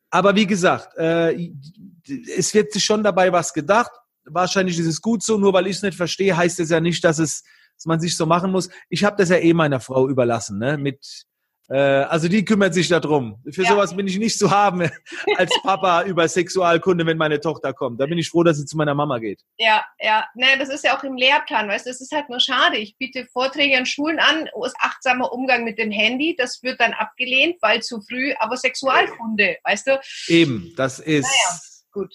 Aber 0.08 0.34
wie 0.34 0.46
gesagt, 0.46 0.96
äh, 0.96 1.50
es 2.34 2.54
wird 2.54 2.72
sich 2.72 2.84
schon 2.84 3.02
dabei 3.02 3.32
was 3.32 3.52
gedacht. 3.52 3.90
Wahrscheinlich 4.24 4.78
ist 4.78 4.86
es 4.86 5.02
gut 5.02 5.22
so, 5.22 5.36
nur 5.36 5.52
weil 5.52 5.66
ich 5.66 5.76
es 5.76 5.82
nicht 5.82 5.96
verstehe, 5.96 6.34
heißt 6.34 6.58
es 6.60 6.70
ja 6.70 6.80
nicht, 6.80 7.04
dass 7.04 7.18
es, 7.18 7.42
dass 7.76 7.84
man 7.84 8.00
sich 8.00 8.16
so 8.16 8.24
machen 8.24 8.50
muss. 8.50 8.70
Ich 8.88 9.04
habe 9.04 9.16
das 9.18 9.28
ja 9.28 9.36
eh 9.36 9.52
meiner 9.52 9.80
Frau 9.80 10.08
überlassen, 10.08 10.58
ne? 10.58 10.78
Mit 10.78 11.04
äh, 11.04 11.33
also 11.72 12.28
die 12.28 12.44
kümmert 12.44 12.74
sich 12.74 12.88
darum. 12.88 13.36
Für 13.50 13.62
ja. 13.62 13.70
sowas 13.70 13.96
bin 13.96 14.06
ich 14.06 14.18
nicht 14.18 14.38
zu 14.38 14.50
haben 14.50 14.82
als 15.36 15.50
Papa 15.62 16.02
über 16.04 16.28
Sexualkunde, 16.28 17.06
wenn 17.06 17.16
meine 17.16 17.40
Tochter 17.40 17.72
kommt. 17.72 18.00
Da 18.00 18.06
bin 18.06 18.18
ich 18.18 18.28
froh, 18.28 18.42
dass 18.42 18.58
sie 18.58 18.66
zu 18.66 18.76
meiner 18.76 18.94
Mama 18.94 19.18
geht. 19.18 19.40
Ja, 19.58 19.84
ja. 20.00 20.26
Ne, 20.34 20.46
das 20.58 20.68
ist 20.68 20.84
ja 20.84 20.96
auch 20.96 21.04
im 21.04 21.16
Lehrplan, 21.16 21.68
weißt 21.68 21.86
du, 21.86 21.90
das 21.90 22.00
ist 22.00 22.12
halt 22.12 22.28
nur 22.28 22.40
schade. 22.40 22.76
Ich 22.76 22.96
biete 22.98 23.26
Vorträge 23.32 23.78
an 23.78 23.86
Schulen 23.86 24.18
an, 24.18 24.48
achtsamer 24.78 25.32
Umgang 25.32 25.64
mit 25.64 25.78
dem 25.78 25.90
Handy. 25.90 26.36
Das 26.36 26.62
wird 26.62 26.80
dann 26.80 26.92
abgelehnt, 26.92 27.56
weil 27.62 27.82
zu 27.82 28.00
früh, 28.02 28.34
aber 28.38 28.56
Sexualkunde, 28.56 29.56
weißt 29.64 29.86
du? 29.86 30.00
Eben, 30.28 30.72
das 30.76 30.98
ist. 30.98 31.24
Naja, 31.24 31.60
gut. 31.92 32.14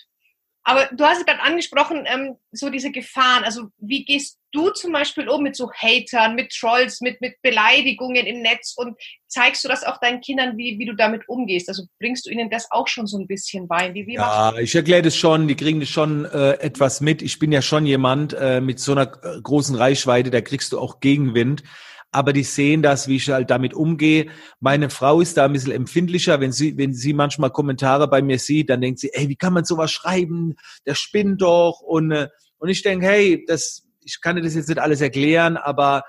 Aber 0.69 0.87
du 0.91 1.03
hast 1.03 1.17
es 1.17 1.25
gerade 1.25 1.41
angesprochen, 1.41 2.05
ähm, 2.05 2.35
so 2.51 2.69
diese 2.69 2.91
Gefahren. 2.91 3.43
Also 3.43 3.69
wie 3.79 4.05
gehst 4.05 4.37
du 4.51 4.69
zum 4.69 4.91
Beispiel 4.91 5.27
um 5.27 5.41
mit 5.41 5.55
so 5.55 5.71
Hatern, 5.71 6.35
mit 6.35 6.51
Trolls, 6.51 7.01
mit, 7.01 7.19
mit 7.21 7.41
Beleidigungen 7.41 8.27
im 8.27 8.43
Netz 8.43 8.75
und 8.77 8.95
zeigst 9.27 9.63
du 9.63 9.67
das 9.67 9.83
auch 9.83 9.99
deinen 9.99 10.21
Kindern, 10.21 10.57
wie, 10.57 10.77
wie 10.77 10.85
du 10.85 10.93
damit 10.93 11.27
umgehst? 11.27 11.69
Also 11.69 11.85
bringst 11.97 12.27
du 12.27 12.29
ihnen 12.29 12.51
das 12.51 12.69
auch 12.69 12.87
schon 12.87 13.07
so 13.07 13.17
ein 13.17 13.25
bisschen 13.25 13.67
bei? 13.67 13.95
Wie, 13.95 14.05
wie 14.05 14.13
ja, 14.13 14.55
ich 14.59 14.75
erkläre 14.75 15.01
das 15.01 15.15
schon, 15.15 15.47
die 15.47 15.55
kriegen 15.55 15.79
das 15.79 15.89
schon 15.89 16.25
äh, 16.25 16.51
etwas 16.59 17.01
mit. 17.01 17.23
Ich 17.23 17.39
bin 17.39 17.51
ja 17.51 17.63
schon 17.63 17.87
jemand 17.87 18.33
äh, 18.33 18.61
mit 18.61 18.79
so 18.79 18.91
einer 18.91 19.11
äh, 19.23 19.41
großen 19.41 19.75
Reichweite, 19.75 20.29
da 20.29 20.41
kriegst 20.41 20.71
du 20.71 20.79
auch 20.79 20.99
Gegenwind 20.99 21.63
aber 22.11 22.33
die 22.33 22.43
sehen 22.43 22.81
das, 22.81 23.07
wie 23.07 23.17
ich 23.17 23.29
halt 23.29 23.49
damit 23.49 23.73
umgehe. 23.73 24.31
Meine 24.59 24.89
Frau 24.89 25.21
ist 25.21 25.37
da 25.37 25.45
ein 25.45 25.53
bisschen 25.53 25.71
empfindlicher, 25.71 26.39
wenn 26.39 26.51
sie, 26.51 26.77
wenn 26.77 26.93
sie 26.93 27.13
manchmal 27.13 27.51
Kommentare 27.51 28.07
bei 28.07 28.21
mir 28.21 28.39
sieht, 28.39 28.69
dann 28.69 28.81
denkt 28.81 28.99
sie, 28.99 29.11
ey, 29.13 29.29
wie 29.29 29.35
kann 29.35 29.53
man 29.53 29.65
sowas 29.65 29.91
schreiben? 29.91 30.55
Der 30.85 30.95
spinnt 30.95 31.41
doch. 31.41 31.81
Und, 31.81 32.11
äh, 32.11 32.29
und 32.57 32.69
ich 32.69 32.81
denke, 32.81 33.05
hey, 33.05 33.45
das, 33.47 33.83
ich 34.03 34.21
kann 34.21 34.35
dir 34.35 34.41
das 34.41 34.55
jetzt 34.55 34.69
nicht 34.69 34.79
alles 34.79 35.01
erklären, 35.01 35.57
aber 35.57 36.03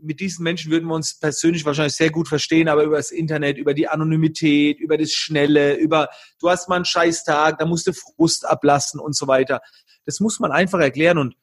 mit 0.00 0.20
diesen 0.20 0.44
Menschen 0.44 0.70
würden 0.70 0.86
wir 0.86 0.94
uns 0.94 1.18
persönlich 1.18 1.64
wahrscheinlich 1.64 1.96
sehr 1.96 2.10
gut 2.10 2.28
verstehen, 2.28 2.68
aber 2.68 2.84
über 2.84 2.96
das 2.96 3.10
Internet, 3.10 3.58
über 3.58 3.74
die 3.74 3.88
Anonymität, 3.88 4.78
über 4.80 4.96
das 4.96 5.12
Schnelle, 5.12 5.74
über 5.74 6.08
du 6.40 6.50
hast 6.50 6.68
mal 6.68 6.76
einen 6.76 6.84
Scheißtag, 6.84 7.58
da 7.58 7.66
musst 7.66 7.86
du 7.86 7.92
Frust 7.92 8.46
ablassen 8.46 9.00
und 9.00 9.16
so 9.16 9.26
weiter. 9.26 9.60
Das 10.04 10.20
muss 10.20 10.40
man 10.40 10.52
einfach 10.52 10.78
erklären 10.78 11.18
und 11.18 11.34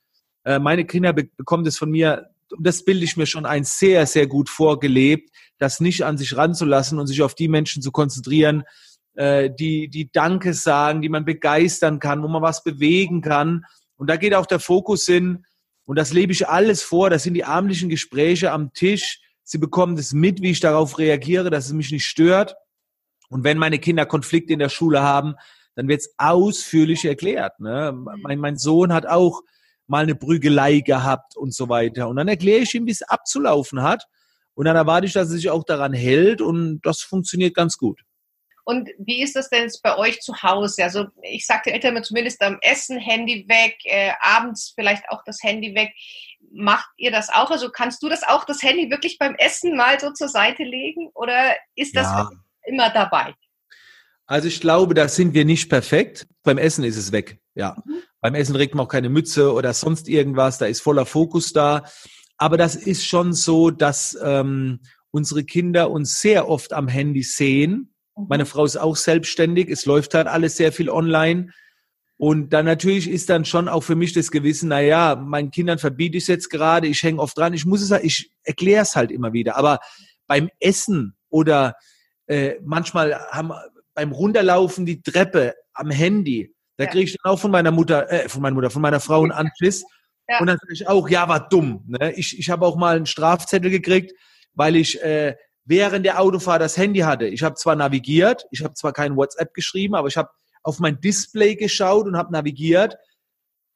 äh, 0.45 0.59
meine 0.59 0.85
Kinder 0.85 1.11
be 1.11 1.25
bekommen 1.35 1.65
das 1.65 1.77
von 1.77 1.89
mir 1.89 2.29
das 2.59 2.85
bilde 2.85 3.03
ich 3.03 3.17
mir 3.17 3.25
schon 3.25 3.45
ein, 3.45 3.63
sehr, 3.63 4.05
sehr 4.05 4.27
gut 4.27 4.49
vorgelebt, 4.49 5.29
das 5.57 5.79
nicht 5.79 6.03
an 6.03 6.17
sich 6.17 6.35
ranzulassen 6.35 6.99
und 6.99 7.07
sich 7.07 7.21
auf 7.21 7.35
die 7.35 7.47
Menschen 7.47 7.81
zu 7.81 7.91
konzentrieren, 7.91 8.63
äh, 9.15 9.49
die, 9.49 9.87
die 9.89 10.11
Danke 10.11 10.53
sagen, 10.53 11.01
die 11.01 11.09
man 11.09 11.25
begeistern 11.25 11.99
kann, 11.99 12.21
wo 12.23 12.27
man 12.27 12.41
was 12.41 12.63
bewegen 12.63 13.21
kann. 13.21 13.65
Und 13.95 14.09
da 14.09 14.17
geht 14.17 14.33
auch 14.33 14.45
der 14.45 14.59
Fokus 14.59 15.05
hin. 15.05 15.45
Und 15.85 15.97
das 15.97 16.11
lebe 16.13 16.31
ich 16.31 16.47
alles 16.47 16.83
vor. 16.83 17.09
Das 17.09 17.23
sind 17.23 17.35
die 17.35 17.45
abendlichen 17.45 17.89
Gespräche 17.89 18.51
am 18.51 18.73
Tisch. 18.73 19.21
Sie 19.43 19.57
bekommen 19.57 19.95
das 19.95 20.13
mit, 20.13 20.41
wie 20.41 20.51
ich 20.51 20.59
darauf 20.59 20.97
reagiere, 20.97 21.49
dass 21.49 21.67
es 21.67 21.73
mich 21.73 21.91
nicht 21.91 22.05
stört. 22.05 22.55
Und 23.29 23.43
wenn 23.43 23.57
meine 23.57 23.79
Kinder 23.79 24.05
Konflikte 24.05 24.53
in 24.53 24.59
der 24.59 24.69
Schule 24.69 25.01
haben, 25.01 25.35
dann 25.75 25.87
wird 25.87 26.01
es 26.01 26.13
ausführlich 26.17 27.05
erklärt. 27.05 27.59
Ne? 27.59 27.93
Mein, 28.21 28.39
mein 28.39 28.57
Sohn 28.57 28.93
hat 28.93 29.05
auch 29.05 29.41
mal 29.87 30.03
eine 30.03 30.15
Prügelei 30.15 30.79
gehabt 30.79 31.35
und 31.37 31.53
so 31.53 31.69
weiter. 31.69 32.07
Und 32.07 32.15
dann 32.17 32.27
erkläre 32.27 32.61
ich 32.61 32.73
ihm, 32.73 32.85
wie 32.85 32.91
es 32.91 33.01
abzulaufen 33.01 33.81
hat. 33.81 34.05
Und 34.53 34.65
dann 34.65 34.75
erwarte 34.75 35.05
ich, 35.05 35.13
dass 35.13 35.29
er 35.29 35.35
sich 35.35 35.49
auch 35.49 35.63
daran 35.63 35.93
hält 35.93 36.41
und 36.41 36.79
das 36.83 37.01
funktioniert 37.01 37.55
ganz 37.55 37.77
gut. 37.77 38.01
Und 38.63 38.89
wie 38.97 39.21
ist 39.21 39.35
das 39.35 39.49
denn 39.49 39.69
bei 39.83 39.95
euch 39.95 40.21
zu 40.21 40.41
Hause? 40.41 40.83
Also 40.83 41.05
ich 41.21 41.45
sagte 41.45 41.71
Eltern 41.71 41.93
mir 41.93 42.01
zumindest 42.01 42.41
am 42.41 42.57
Essen 42.61 42.97
Handy 42.97 43.45
weg, 43.47 43.77
äh, 43.83 44.11
abends 44.21 44.73
vielleicht 44.73 45.07
auch 45.09 45.23
das 45.23 45.43
Handy 45.43 45.75
weg. 45.75 45.93
Macht 46.51 46.89
ihr 46.97 47.11
das 47.11 47.29
auch? 47.29 47.51
Also 47.51 47.69
kannst 47.69 48.01
du 48.01 48.09
das 48.09 48.23
auch, 48.23 48.43
das 48.43 48.63
Handy 48.63 48.89
wirklich 48.89 49.19
beim 49.19 49.35
Essen 49.35 49.75
mal 49.75 49.99
so 49.99 50.11
zur 50.11 50.29
Seite 50.29 50.63
legen? 50.63 51.11
Oder 51.13 51.55
ist 51.75 51.95
das 51.95 52.07
ja. 52.07 52.29
immer 52.65 52.89
dabei? 52.89 53.35
Also 54.25 54.47
ich 54.47 54.59
glaube, 54.59 54.95
da 54.95 55.07
sind 55.07 55.35
wir 55.35 55.45
nicht 55.45 55.69
perfekt. 55.69 56.27
Beim 56.41 56.57
Essen 56.57 56.83
ist 56.83 56.97
es 56.97 57.11
weg. 57.11 57.39
Ja. 57.53 57.75
Mhm. 57.85 58.01
Beim 58.25 58.33
Essen 58.33 58.55
regt 58.55 58.73
man 58.73 58.87
auch 58.87 58.89
keine 58.89 59.09
Mütze 59.09 59.53
oder 59.53 59.71
sonst 59.75 60.09
irgendwas. 60.09 60.57
Da 60.57 60.65
ist 60.65 60.81
voller 60.81 61.05
Fokus 61.05 61.53
da. 61.53 61.83
Aber 62.37 62.57
das 62.57 62.75
ist 62.75 63.05
schon 63.05 63.33
so, 63.33 63.69
dass 63.69 64.17
ähm, 64.19 64.79
unsere 65.11 65.43
Kinder 65.43 65.91
uns 65.91 66.21
sehr 66.21 66.49
oft 66.49 66.73
am 66.73 66.87
Handy 66.87 67.21
sehen. 67.21 67.93
Mhm. 68.17 68.25
Meine 68.27 68.47
Frau 68.47 68.65
ist 68.65 68.77
auch 68.77 68.95
selbstständig. 68.95 69.69
Es 69.69 69.85
läuft 69.85 70.15
halt 70.15 70.25
alles 70.25 70.57
sehr 70.57 70.71
viel 70.71 70.89
online. 70.89 71.51
Und 72.17 72.49
dann 72.49 72.65
natürlich 72.65 73.07
ist 73.07 73.29
dann 73.29 73.45
schon 73.45 73.69
auch 73.69 73.81
für 73.81 73.95
mich 73.95 74.11
das 74.13 74.31
Gewissen, 74.31 74.69
na 74.69 74.79
ja, 74.79 75.15
meinen 75.15 75.51
Kindern 75.51 75.77
verbiete 75.77 76.17
ich 76.17 76.23
es 76.23 76.27
jetzt 76.27 76.49
gerade, 76.49 76.87
ich 76.87 77.03
hänge 77.03 77.21
oft 77.21 77.37
dran, 77.37 77.53
ich 77.53 77.67
muss 77.67 77.83
es 77.83 77.91
halt, 77.91 78.05
ich 78.05 78.31
erkläre 78.41 78.81
es 78.81 78.95
halt 78.95 79.11
immer 79.11 79.33
wieder. 79.33 79.55
Aber 79.55 79.77
beim 80.25 80.49
Essen 80.59 81.15
oder 81.29 81.75
äh, 82.25 82.55
manchmal 82.63 83.13
haben 83.29 83.51
beim 83.93 84.13
Runterlaufen 84.13 84.87
die 84.87 85.03
Treppe 85.03 85.53
am 85.75 85.91
Handy, 85.91 86.54
da 86.77 86.85
ja. 86.85 86.89
kriege 86.89 87.05
ich 87.05 87.17
dann 87.21 87.31
auch 87.31 87.39
von 87.39 87.51
meiner 87.51 87.71
Mutter, 87.71 88.11
äh, 88.11 88.29
von 88.29 88.41
meiner 88.41 88.55
Mutter, 88.55 88.69
von 88.69 88.81
meiner 88.81 88.99
Frau 88.99 89.23
einen 89.23 89.31
Anschiss. 89.31 89.83
Ja. 90.27 90.39
Und 90.39 90.47
dann 90.47 90.57
sage 90.57 90.73
ich 90.73 90.87
auch, 90.87 91.07
ja, 91.09 91.27
war 91.27 91.47
dumm. 91.47 91.83
Ne? 91.87 92.13
Ich, 92.13 92.37
ich 92.37 92.49
habe 92.49 92.65
auch 92.65 92.75
mal 92.75 92.95
einen 92.95 93.05
Strafzettel 93.05 93.69
gekriegt, 93.69 94.13
weil 94.53 94.75
ich 94.75 95.01
äh, 95.01 95.35
während 95.65 96.05
der 96.05 96.19
Autofahrt 96.19 96.61
das 96.61 96.77
Handy 96.77 96.99
hatte. 96.99 97.27
Ich 97.27 97.43
habe 97.43 97.55
zwar 97.55 97.75
navigiert, 97.75 98.45
ich 98.51 98.63
habe 98.63 98.73
zwar 98.73 98.93
kein 98.93 99.15
WhatsApp 99.15 99.53
geschrieben, 99.53 99.95
aber 99.95 100.07
ich 100.07 100.17
habe 100.17 100.29
auf 100.63 100.79
mein 100.79 100.99
Display 100.99 101.55
geschaut 101.55 102.07
und 102.07 102.17
habe 102.17 102.31
navigiert. 102.31 102.97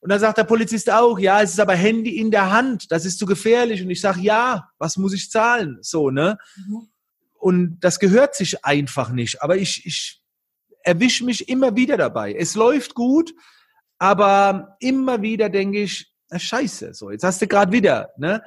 Und 0.02 0.10
dann 0.10 0.20
sagt 0.20 0.38
der 0.38 0.46
Polizist 0.46 0.90
auch, 0.90 1.20
ja, 1.20 1.42
es 1.42 1.52
ist 1.52 1.60
aber 1.60 1.76
Handy 1.76 2.18
in 2.18 2.32
der 2.32 2.52
Hand, 2.52 2.92
das 2.92 3.06
ist 3.06 3.20
zu 3.20 3.26
gefährlich. 3.26 3.82
Und 3.82 3.90
ich 3.90 4.02
sage, 4.02 4.22
ja, 4.22 4.70
was 4.78 4.98
muss 4.98 5.14
ich 5.14 5.30
zahlen? 5.30 5.78
So, 5.82 6.10
ne? 6.10 6.38
Mhm. 6.56 6.88
Und 7.38 7.80
das 7.82 8.00
gehört 8.00 8.36
sich 8.36 8.66
einfach 8.66 9.12
nicht. 9.12 9.42
Aber 9.42 9.58
ich, 9.58 9.86
ich 9.86 10.19
erwische 10.90 11.24
mich 11.24 11.48
immer 11.48 11.76
wieder 11.76 11.98
dabei. 11.98 12.34
Es 12.34 12.56
läuft 12.56 12.96
gut, 12.96 13.34
aber 14.00 14.76
immer 14.80 15.22
wieder 15.22 15.50
denke 15.50 15.84
ich, 15.84 16.12
na 16.32 16.40
scheiße, 16.40 16.94
so, 16.94 17.12
jetzt 17.12 17.24
hast 17.24 17.42
du 17.42 17.48
gerade 17.48 17.72
wieder, 17.72 18.10
ne? 18.18 18.44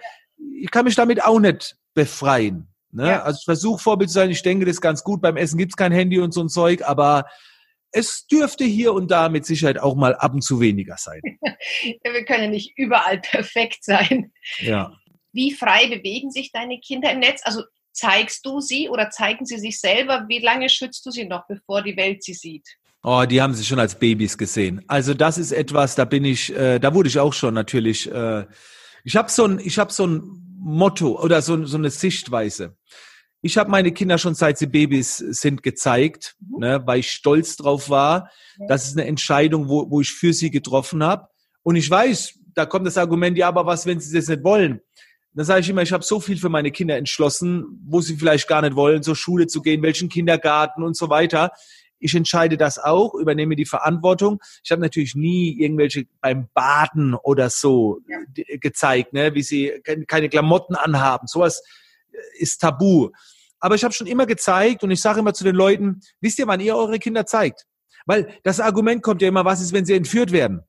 Ich 0.61 0.71
kann 0.71 0.85
mich 0.85 0.97
damit 0.97 1.23
auch 1.25 1.39
nicht 1.39 1.77
befreien. 1.95 2.69
Ne? 2.91 3.09
Ja. 3.09 3.23
Also 3.23 3.39
ich 3.41 3.45
versuche 3.45 3.81
Vorbild 3.81 4.11
zu 4.11 4.15
sein, 4.15 4.31
ich 4.31 4.43
denke, 4.43 4.65
das 4.65 4.75
ist 4.75 4.81
ganz 4.81 5.05
gut. 5.05 5.23
Beim 5.23 5.37
Essen 5.37 5.57
gibt's 5.57 5.77
kein 5.77 5.93
Handy 5.93 6.19
und 6.19 6.33
so 6.33 6.41
ein 6.41 6.49
Zeug, 6.49 6.83
aber 6.83 7.27
es 7.93 8.27
dürfte 8.27 8.65
hier 8.65 8.93
und 8.93 9.11
da 9.11 9.29
mit 9.29 9.47
Sicherheit 9.47 9.79
auch 9.79 9.95
mal 9.95 10.17
ab 10.17 10.35
und 10.35 10.43
zu 10.43 10.61
weniger 10.61 10.97
sein. 10.97 11.21
Wir 12.03 12.25
können 12.25 12.51
nicht 12.51 12.73
überall 12.77 13.21
perfekt 13.21 13.85
sein. 13.85 14.33
Ja. 14.59 14.93
Wie 15.33 15.53
frei 15.53 15.87
bewegen 15.89 16.31
sich 16.31 16.51
deine 16.51 16.81
Kinder 16.81 17.13
im 17.13 17.21
Netz? 17.21 17.41
Also 17.45 17.63
zeigst 17.93 18.45
du 18.47 18.61
sie 18.61 18.89
oder 18.89 19.11
zeigen 19.11 19.47
sie 19.47 19.59
sich 19.59 19.81
selber? 19.81 20.25
Wie 20.29 20.39
lange 20.39 20.69
schützt 20.69 21.05
du 21.07 21.11
sie 21.11 21.27
noch, 21.27 21.47
bevor 21.47 21.83
die 21.83 21.97
Welt 21.97 22.23
sie 22.23 22.35
sieht? 22.35 22.67
Oh, 23.05 23.25
die 23.29 23.43
haben 23.43 23.55
sie 23.55 23.65
schon 23.65 23.81
als 23.81 23.99
Babys 23.99 24.39
gesehen. 24.39 24.83
Also 24.87 25.13
das 25.13 25.37
ist 25.37 25.51
etwas, 25.51 25.97
da 25.97 26.05
bin 26.05 26.25
ich, 26.25 26.55
äh, 26.55 26.79
da 26.79 26.95
wurde 26.95 27.09
ich 27.09 27.19
auch 27.19 27.33
schon 27.33 27.55
natürlich. 27.55 28.11
Äh, 28.11 28.47
ich 29.03 29.17
habe 29.17 29.31
so 29.31 29.45
ein, 29.45 29.59
ich 29.59 29.79
habe 29.79 29.93
so 29.93 30.07
ein 30.07 30.23
Motto 30.59 31.21
oder 31.21 31.43
so, 31.43 31.65
so 31.67 31.77
eine 31.77 31.91
Sichtweise. 31.91 32.77
Ich 33.45 33.59
habe 33.59 33.71
meine 33.71 33.91
Kinder 33.91 34.19
schon 34.19 34.37
seit 34.37 34.57
sie 34.57 34.69
Babys 34.69 35.17
sind 35.17 35.65
gezeigt, 35.65 36.37
mhm. 36.39 36.61
ne, 36.61 36.83
weil 36.87 37.01
ich 37.01 37.11
stolz 37.11 37.57
drauf 37.57 37.91
war. 37.91 38.31
Das 38.69 38.87
ist 38.87 38.97
eine 38.97 39.09
Entscheidung, 39.09 39.69
wo, 39.69 39.91
wo 39.91 40.01
ich 40.01 40.13
für 40.13 40.33
sie 40.33 40.53
getroffen 40.53 41.03
habe. 41.03 41.27
Und 41.65 41.75
ich 41.75 41.91
weiß, 41.91 42.39
da 42.55 42.67
kommt 42.67 42.87
das 42.87 42.99
Argument, 42.99 43.37
ja, 43.37 43.49
aber 43.49 43.67
was, 43.67 43.85
wenn 43.85 43.99
sie 43.99 44.17
das 44.17 44.29
nicht 44.29 44.45
wollen? 44.45 44.81
Dann 45.35 45.47
sage 45.47 45.61
ich 45.61 45.69
immer, 45.71 45.83
ich 45.83 45.93
habe 45.93 46.05
so 46.05 46.21
viel 46.21 46.37
für 46.37 46.51
meine 46.51 46.71
Kinder 46.71 46.97
entschlossen, 46.97 47.81
wo 47.87 48.01
sie 48.01 48.17
vielleicht 48.17 48.49
gar 48.49 48.61
nicht 48.63 48.77
wollen, 48.77 49.03
zur 49.03 49.17
Schule 49.17 49.47
zu 49.47 49.63
gehen, 49.63 49.83
welchen 49.83 50.09
Kindergarten 50.09 50.83
und 50.83 50.97
so 50.97 51.09
weiter. 51.09 51.53
Ich 51.99 52.15
entscheide 52.15 52.57
das 52.57 52.79
auch, 52.79 53.15
übernehme 53.15 53.57
die 53.57 53.65
Verantwortung. 53.65 54.41
Ich 54.65 54.73
habe 54.73 54.83
natürlich 54.83 55.15
nie 55.15 55.57
irgendwelche 55.59 56.07
beim 56.21 56.49
Baden 56.53 57.15
oder 57.15 57.49
so 57.49 58.01
ja. 58.09 58.19
gezeigt, 58.59 59.13
ne, 59.13 59.35
wie 59.35 59.43
sie 59.43 59.73
keine 60.07 60.29
Klamotten 60.29 60.75
anhaben. 60.75 61.29
Sowas 61.29 61.63
ist 62.39 62.61
tabu. 62.61 63.11
Aber 63.61 63.77
ich 63.77 63.85
habe 63.85 63.95
schon 63.95 64.09
immer 64.09 64.27
gezeigt 64.27 64.83
und 64.83 64.91
ich 64.91 65.01
sage 65.01 65.21
immer 65.21 65.33
zu 65.33 65.45
den 65.45 65.55
Leuten, 65.55 66.01
wisst 66.21 66.39
ihr, 66.41 66.49
wann 66.49 66.61
ihr 66.61 66.77
eure 66.77 66.99
Kinder 66.99 67.25
zeigt? 67.25 67.67
Weil 68.05 68.37
das 68.43 68.59
Argument 68.61 69.03
kommt 69.03 69.23
ja 69.23 69.29
immer, 69.29 69.45
was 69.45 69.61
ist, 69.61 69.73
wenn 69.73 69.87
sie 69.87 69.95
entführt 69.95 70.33
werden? 70.33 70.63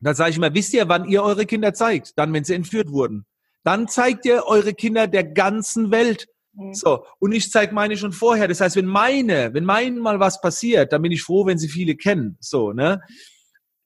Da 0.00 0.14
sage 0.14 0.30
ich 0.30 0.36
immer, 0.36 0.52
wisst 0.54 0.72
ihr, 0.72 0.88
wann 0.88 1.04
ihr 1.04 1.22
eure 1.22 1.46
Kinder 1.46 1.74
zeigt? 1.74 2.18
Dann, 2.18 2.32
wenn 2.32 2.44
sie 2.44 2.54
entführt 2.54 2.90
wurden. 2.90 3.26
Dann 3.64 3.88
zeigt 3.88 4.24
ihr 4.24 4.44
eure 4.46 4.74
Kinder 4.74 5.06
der 5.06 5.24
ganzen 5.24 5.90
Welt. 5.90 6.26
Mhm. 6.54 6.74
So. 6.74 7.04
Und 7.18 7.32
ich 7.32 7.50
zeige 7.50 7.74
meine 7.74 7.96
schon 7.96 8.12
vorher. 8.12 8.48
Das 8.48 8.60
heißt, 8.60 8.76
wenn 8.76 8.86
meine, 8.86 9.54
wenn 9.54 9.64
meinen 9.64 9.98
mal 9.98 10.20
was 10.20 10.40
passiert, 10.40 10.92
dann 10.92 11.02
bin 11.02 11.12
ich 11.12 11.22
froh, 11.22 11.46
wenn 11.46 11.58
sie 11.58 11.68
viele 11.68 11.96
kennen. 11.96 12.36
So, 12.40 12.72
ne? 12.72 13.00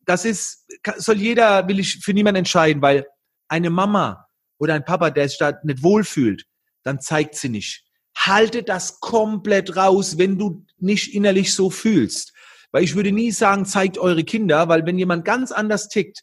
Das 0.05 0.25
ist, 0.25 0.67
soll 0.97 1.17
jeder, 1.17 1.67
will 1.69 1.81
ich 1.81 1.99
für 2.03 2.13
niemanden 2.13 2.39
entscheiden, 2.39 2.81
weil 2.81 3.07
eine 3.49 3.71
Mama 3.71 4.27
oder 4.59 4.75
ein 4.75 4.85
Papa, 4.85 5.11
der 5.11 5.29
sich 5.29 5.39
da 5.39 5.59
nicht 5.65 5.83
wohlfühlt, 5.83 6.45
dann 6.85 7.01
zeigt 7.01 7.35
sie 7.35 7.49
nicht. 7.49 7.85
Halte 8.17 8.63
das 8.63 9.01
komplett 9.01 9.77
raus, 9.77 10.17
wenn 10.17 10.39
du 10.39 10.65
nicht 10.79 11.13
innerlich 11.13 11.55
so 11.55 11.71
fühlst. 11.71 12.33
Weil 12.71 12.85
ich 12.85 12.95
würde 12.95 13.13
nie 13.13 13.31
sagen, 13.31 13.65
zeigt 13.65 13.99
eure 13.99 14.25
Kinder, 14.25 14.69
weil 14.69 14.87
wenn 14.87 14.99
jemand 14.99 15.25
ganz 15.25 15.53
anders 15.53 15.89
tickt, 15.89 16.23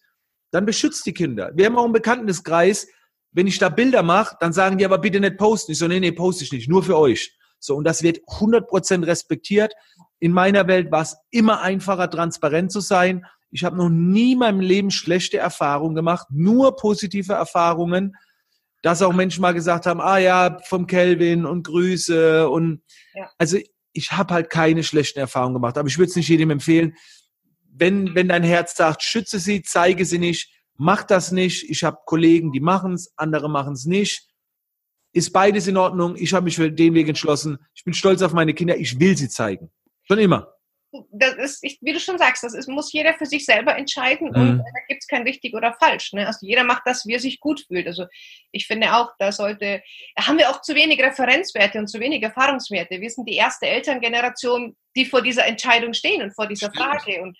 dann 0.52 0.66
beschützt 0.66 1.06
die 1.06 1.14
Kinder. 1.14 1.52
Wir 1.56 1.66
haben 1.66 1.78
auch 1.78 1.84
einen 1.84 1.94
Bekanntenkreis, 1.94 2.88
wenn 3.34 3.48
ich 3.48 3.58
da 3.58 3.70
Bilder 3.70 4.04
mache, 4.04 4.38
dann 4.40 4.54
sagen 4.54 4.78
die 4.78 4.86
aber 4.86 5.00
bitte 5.00 5.20
nicht 5.20 5.38
posten. 5.38 5.74
Ich 5.74 5.80
so, 5.80 5.88
nee, 5.88 6.00
nee, 6.00 6.12
poste 6.12 6.44
ich 6.44 6.52
nicht, 6.52 6.70
nur 6.70 6.84
für 6.84 6.98
euch. 6.98 7.36
So, 7.60 7.76
und 7.76 7.84
das 7.84 8.04
wird 8.04 8.20
100% 8.28 9.06
respektiert. 9.06 9.74
In 10.20 10.32
meiner 10.32 10.68
Welt 10.68 10.92
war 10.92 11.02
es 11.02 11.18
immer 11.32 11.62
einfacher, 11.62 12.10
transparent 12.10 12.72
zu 12.72 12.80
sein. 12.80 13.26
Ich 13.52 13.64
habe 13.64 13.78
noch 13.78 13.90
nie 13.90 14.34
in 14.34 14.40
meinem 14.40 14.60
Leben 14.60 14.92
schlechte 14.92 15.38
Erfahrungen 15.38 15.96
gemacht, 15.96 16.28
nur 16.30 16.76
positive 16.76 17.34
Erfahrungen, 17.34 18.16
dass 18.82 19.02
auch 19.02 19.14
Menschen 19.14 19.42
mal 19.42 19.54
gesagt 19.54 19.86
haben, 19.86 20.02
ah 20.02 20.18
ja, 20.18 20.58
vom 20.66 20.88
Kelvin 20.88 21.46
und 21.46 21.64
Grüße 21.64 22.50
und 22.50 22.82
ja. 23.14 23.30
also 23.38 23.58
ich 23.94 24.12
habe 24.12 24.34
halt 24.34 24.50
keine 24.50 24.84
schlechten 24.84 25.20
Erfahrungen 25.20 25.54
gemacht, 25.54 25.78
aber 25.78 25.88
ich 25.88 25.98
würde 25.98 26.10
es 26.10 26.16
nicht 26.16 26.28
jedem 26.28 26.50
empfehlen. 26.50 26.96
wenn, 27.76 28.14
wenn 28.16 28.30
dein 28.30 28.44
Herz 28.44 28.76
sagt, 28.76 29.04
schütze 29.04 29.40
sie, 29.40 29.62
zeige 29.62 30.06
sie 30.06 30.20
nicht, 30.20 30.52
mach 30.76 31.04
das 31.04 31.32
nicht. 31.32 31.70
Ich 31.70 31.84
habe 31.84 32.00
Kollegen, 32.06 32.52
die 32.52 32.60
machen 32.60 32.94
es, 32.94 33.14
andere 33.16 33.50
machen 33.50 33.74
es 33.74 33.86
nicht. 33.86 34.28
Ist 35.14 35.32
beides 35.32 35.68
in 35.68 35.78
Ordnung. 35.78 36.16
Ich 36.16 36.34
habe 36.34 36.46
mich 36.46 36.56
für 36.56 36.72
den 36.72 36.94
Weg 36.94 37.08
entschlossen. 37.08 37.60
Ich 37.76 37.84
bin 37.84 37.94
stolz 37.94 38.22
auf 38.22 38.34
meine 38.34 38.54
Kinder. 38.54 38.78
Ich 38.78 39.00
will 39.00 39.16
sie 39.16 39.30
zeigen. 39.30 39.72
Schon 40.08 40.20
immer 40.20 40.54
das 41.12 41.36
ist, 41.36 41.64
ich, 41.64 41.80
wie 41.82 41.94
du 41.94 42.00
schon 42.00 42.18
sagst, 42.18 42.44
das 42.44 42.54
ist, 42.54 42.68
muss 42.68 42.92
jeder 42.94 43.14
für 43.16 43.26
sich 43.26 43.46
selber 43.46 43.76
entscheiden 43.76 44.30
mhm. 44.30 44.36
und 44.36 44.58
da 44.60 44.80
gibt 44.88 45.02
es 45.02 45.08
kein 45.08 45.24
richtig 45.24 45.54
oder 45.54 45.76
falsch. 45.80 46.14
Ne? 46.14 46.28
Also 46.28 46.46
jeder 46.46 46.64
macht 46.64 46.84
das, 46.86 47.06
wie 47.06 47.14
er 47.14 47.20
sich 47.20 47.40
gut 47.40 47.66
fühlt. 47.68 47.88
Also 47.88 48.06
ich 48.52 48.68
finde 48.68 48.96
auch, 48.96 49.12
da 49.18 49.32
sollte, 49.32 49.82
haben 50.18 50.38
wir 50.38 50.50
auch 50.50 50.62
zu 50.62 50.76
wenig 50.76 51.02
Referenzwerte 51.02 51.80
und 51.80 51.88
zu 51.88 52.00
wenig 52.00 52.22
Erfahrungswerte. 52.22 53.02
Wir 53.02 53.10
sind 53.10 53.28
die 53.28 53.36
erste 53.36 53.68
Elterngeneration, 53.68 54.76
die 54.96 55.06
vor 55.06 55.22
dieser 55.22 55.46
Entscheidung 55.46 55.94
stehen 55.94 56.22
und 56.22 56.36
vor 56.36 56.48
dieser. 56.48 56.72
Frage. 56.74 57.22
Und 57.22 57.38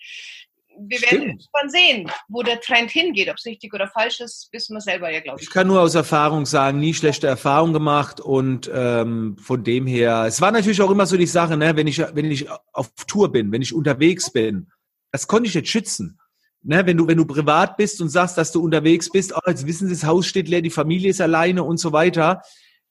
wir 0.78 1.00
werden 1.02 1.22
irgendwann 1.22 1.68
sehen, 1.68 2.10
wo 2.28 2.42
der 2.42 2.60
Trend 2.60 2.90
hingeht. 2.90 3.28
Ob 3.28 3.36
es 3.36 3.44
richtig 3.44 3.72
oder 3.74 3.88
falsch 3.88 4.20
ist, 4.20 4.48
wissen 4.52 4.74
wir 4.74 4.80
selber 4.80 5.10
ja, 5.10 5.20
glaube 5.20 5.40
ich. 5.40 5.46
Ich 5.46 5.52
kann 5.52 5.66
nur 5.66 5.80
aus 5.80 5.94
Erfahrung 5.94 6.46
sagen, 6.46 6.80
nie 6.80 6.94
schlechte 6.94 7.26
Erfahrungen 7.26 7.72
gemacht 7.72 8.20
und 8.20 8.70
ähm, 8.72 9.36
von 9.38 9.64
dem 9.64 9.86
her, 9.86 10.24
es 10.26 10.40
war 10.40 10.50
natürlich 10.50 10.82
auch 10.82 10.90
immer 10.90 11.06
so 11.06 11.16
die 11.16 11.26
Sache, 11.26 11.56
ne, 11.56 11.76
wenn 11.76 11.86
ich, 11.86 11.98
wenn 11.98 12.30
ich 12.30 12.48
auf 12.72 12.90
Tour 13.06 13.32
bin, 13.32 13.52
wenn 13.52 13.62
ich 13.62 13.74
unterwegs 13.74 14.32
bin, 14.32 14.70
das 15.12 15.26
konnte 15.26 15.48
ich 15.48 15.54
nicht 15.54 15.68
schützen. 15.68 16.18
Ne, 16.62 16.86
wenn 16.86 16.96
du, 16.96 17.06
wenn 17.06 17.18
du 17.18 17.26
privat 17.26 17.76
bist 17.76 18.00
und 18.00 18.08
sagst, 18.08 18.38
dass 18.38 18.50
du 18.50 18.62
unterwegs 18.62 19.10
bist, 19.10 19.34
oh, 19.34 19.40
jetzt 19.46 19.66
wissen 19.66 19.86
sie, 19.86 19.94
das 19.94 20.04
Haus 20.04 20.26
steht 20.26 20.48
leer, 20.48 20.62
die 20.62 20.70
Familie 20.70 21.10
ist 21.10 21.20
alleine 21.20 21.62
und 21.62 21.76
so 21.76 21.92
weiter. 21.92 22.40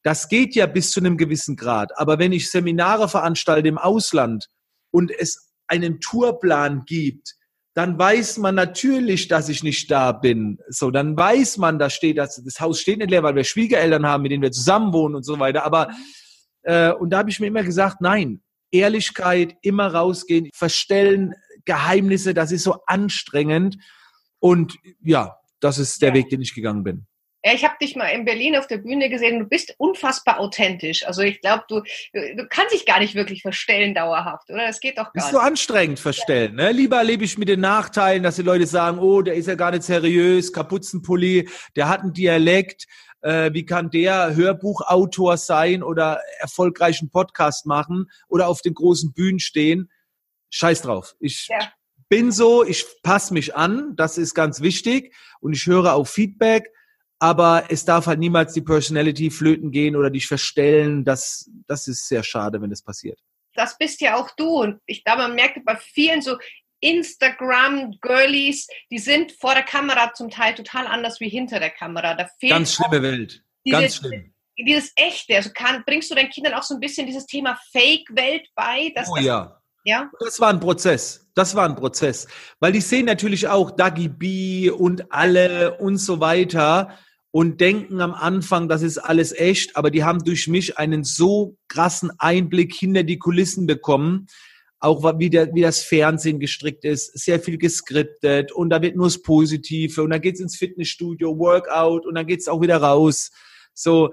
Das 0.04 0.28
geht 0.30 0.54
ja 0.54 0.68
bis 0.68 0.92
zu 0.92 1.00
einem 1.00 1.18
gewissen 1.18 1.56
Grad. 1.56 1.98
Aber 1.98 2.20
wenn 2.20 2.34
ich 2.34 2.52
Seminare 2.52 3.10
veranstalte 3.10 3.68
im 3.68 3.78
Ausland 3.78 4.48
und 4.92 5.12
es 5.12 5.54
einen 5.68 6.02
Tourplan 6.02 6.84
gibt, 6.86 7.36
dann 7.74 7.98
weiß 7.98 8.38
man 8.38 8.56
natürlich, 8.56 9.27
dass 9.27 9.50
ich 9.50 9.63
nicht 9.63 9.89
da 9.89 10.12
bin. 10.12 10.60
So, 10.70 10.92
dann 10.92 11.18
weiß 11.18 11.58
man, 11.58 11.80
da 11.80 11.89
steht, 11.89 12.18
dass 12.18 12.42
das 12.44 12.60
Haus 12.60 12.80
steht 12.80 13.00
nicht 13.00 13.10
leer, 13.10 13.24
weil 13.24 13.36
wir 13.36 13.44
Schwiegereltern 13.44 14.06
haben, 14.06 14.24
mit 14.24 14.32
denen 14.32 14.44
wir 14.44 14.51
zusammen 14.51 14.94
wohnen 14.94 15.15
und 15.15 15.24
so 15.24 15.39
weiter. 15.39 15.65
Aber 15.65 15.89
äh, 16.63 16.92
und 16.92 17.10
da 17.10 17.20
habe 17.20 17.30
ich 17.30 17.39
mir 17.39 17.48
immer 17.48 17.63
gesagt, 17.63 18.01
nein, 18.01 18.42
Ehrlichkeit, 18.72 19.56
immer 19.62 19.94
rausgehen, 19.94 20.50
verstellen 20.53 21.34
Geheimnisse, 21.65 22.34
das 22.34 22.51
ist 22.51 22.63
so 22.63 22.77
anstrengend. 22.86 23.77
Und 24.39 24.75
ja, 25.01 25.38
das 25.60 25.77
ist 25.77 26.01
der 26.01 26.10
ja. 26.10 26.15
Weg, 26.15 26.30
den 26.30 26.42
ich 26.42 26.53
gegangen 26.53 26.84
bin. 26.84 27.08
Ja, 27.46 27.52
ich 27.54 27.66
habe 27.66 27.76
dich 27.82 27.98
mal 27.98 28.08
in 28.08 28.24
Berlin 28.24 28.56
auf 28.56 28.68
der 28.68 28.78
Bühne 28.78 29.10
gesehen. 29.10 29.40
Du 29.40 29.46
bist 29.46 29.76
unfassbar 29.78 30.40
authentisch. 30.40 31.06
Also 31.06 31.24
ich 31.24 31.42
glaube, 31.42 31.66
du, 31.68 31.82
du 32.14 32.48
kannst 32.50 32.74
dich 32.74 32.86
gar 32.86 33.00
nicht 33.00 33.16
wirklich 33.16 33.42
verstellen 33.42 33.94
dauerhaft, 33.94 34.50
oder? 34.50 34.66
Das 34.66 34.80
geht 34.80 34.98
doch 34.98 35.12
gar 35.12 35.16
nicht. 35.16 35.26
Ist 35.26 35.32
so 35.32 35.40
anstrengend 35.40 36.00
verstellen. 36.00 36.56
Ne? 36.56 36.72
Lieber 36.72 37.04
lebe 37.04 37.26
ich 37.26 37.38
mit 37.38 37.50
den 37.50 37.60
Nachteilen, 37.60 38.24
dass 38.24 38.38
die 38.38 38.44
Leute 38.44 38.66
sagen, 38.66 38.98
oh, 39.00 39.22
der 39.22 39.34
ist 39.34 39.48
ja 39.48 39.56
gar 39.56 39.72
nicht 39.72 39.84
seriös, 39.84 40.54
Kapuzenpulli, 40.54 41.50
der 41.76 41.90
hat 41.90 42.02
einen 42.02 42.14
Dialekt. 42.14 42.86
Äh, 43.22 43.54
wie 43.54 43.66
kann 43.66 43.90
der 43.90 44.36
Hörbuchautor 44.36 45.36
sein 45.36 45.84
oder 45.84 46.22
erfolgreichen 46.40 47.10
Podcast 47.10 47.66
machen 47.66 48.10
oder 48.30 48.48
auf 48.48 48.62
den 48.62 48.74
großen 48.74 49.12
Bühnen 49.12 49.40
stehen? 49.40 49.92
Scheiß 50.50 50.84
drauf. 50.84 51.16
Ich 51.20 51.48
ja. 51.50 51.60
bin 52.08 52.32
so, 52.32 52.64
ich 52.64 52.86
passe 53.02 53.34
mich 53.34 53.54
an, 53.54 53.98
das 53.98 54.18
ist 54.18 54.34
ganz 54.34 54.62
wichtig 54.62 55.14
und 55.42 55.54
ich 55.54 55.66
höre 55.66 55.94
auf 55.94 56.10
Feedback 56.10 56.70
aber 57.20 57.65
es 57.70 57.86
darf 57.86 58.08
halt 58.08 58.20
niemals 58.20 58.53
die 58.53 58.62
Personality 58.62 59.32
flöten 59.32 59.72
gehen 59.72 59.96
oder 59.96 60.10
dich 60.10 60.27
verstellen. 60.27 61.05
Das, 61.05 61.50
das 61.67 61.88
ist 61.88 62.08
sehr 62.08 62.24
schade, 62.24 62.62
wenn 62.62 62.70
das 62.70 62.82
passiert. 62.82 63.20
Das 63.55 63.77
bist 63.77 64.01
ja 64.01 64.15
auch 64.15 64.32
du. 64.36 64.62
Und 64.62 64.82
ich 64.86 65.03
glaube, 65.03 65.24
man 65.24 65.36
merkt 65.36 65.63
bei 65.63 65.75
vielen 65.75 66.22
so 66.22 66.38
Instagram-Girlies, 66.82 68.67
die 68.91 69.00
sind 69.00 69.32
vor 69.32 69.53
der 69.53 69.63
Kamera 69.63 70.13
zum 70.13 70.29
Teil 70.29 70.53
total 70.53 70.86
anders 70.88 71.20
wie 71.20 71.29
hinter 71.29 71.60
der 71.60 71.70
Kamera. 71.70 72.13
Da 72.13 72.27
fehlt 72.39 72.51
Ganz 72.51 72.74
schlimme 72.74 73.01
Welt. 73.01 73.43
Diese, 73.65 73.77
Ganz 73.77 73.96
schlimm. 73.96 74.34
Dieses 74.58 74.91
Echte. 74.96 75.36
Also 75.36 75.51
kann, 75.53 75.84
bringst 75.86 76.12
du 76.12 76.15
deinen 76.15 76.29
Kindern 76.29 76.53
auch 76.53 76.63
so 76.63 76.74
ein 76.74 76.79
bisschen 76.79 77.08
dieses 77.08 77.25
Thema 77.25 77.58
Fake-Welt 77.72 78.50
bei? 78.55 78.93
oh 79.08 79.17
ja. 79.17 79.62
Ja. 79.84 80.10
Das 80.20 80.40
war 80.40 80.50
ein 80.50 80.60
Prozess. 80.60 81.28
Das 81.36 81.56
war 81.56 81.66
ein 81.66 81.75
Prozess. 81.75 82.28
Weil 82.60 82.72
die 82.72 82.82
sehen 82.82 83.06
natürlich 83.06 83.48
auch 83.48 83.72
Dagi 83.72 84.08
B 84.08 84.70
und 84.70 85.12
alle 85.12 85.78
und 85.78 85.98
so 85.98 86.20
weiter 86.20 86.98
und 87.32 87.60
denken 87.60 88.00
am 88.00 88.13
Anfang, 88.13 88.70
das 88.70 88.84
ist 88.84 89.00
alles 89.00 89.32
echt, 89.32 89.75
aber 89.75 89.90
die 89.90 90.04
haben 90.04 90.24
durch 90.24 90.48
mich 90.48 90.77
einen 90.77 91.03
so 91.03 91.57
krassen 91.68 92.12
Einblick 92.20 92.74
hinter 92.75 93.01
die 93.03 93.18
Kulissen 93.18 93.66
bekommen, 93.66 94.27
auch 94.79 95.03
wie, 95.18 95.31
der, 95.31 95.53
wie 95.55 95.62
das 95.62 95.81
Fernsehen 95.81 96.40
gestrickt 96.40 96.86
ist, 96.86 97.18
sehr 97.18 97.40
viel 97.40 97.57
geskriptet 97.57 98.51
und 98.51 98.70
da 98.70 98.84
wird 98.84 98.96
nur 98.96 99.07
das 99.07 99.22
Positive 99.22 100.03
und 100.03 100.12
dann 100.12 100.22
geht's 100.22 100.42
ins 100.42 100.57
Fitnessstudio, 100.57 101.40
Workout 101.40 102.05
und 102.05 102.14
dann 102.14 102.27
geht's 102.27 102.48
auch 102.48 102.62
wieder 102.62 102.77
raus. 102.77 103.31
So, 103.74 104.12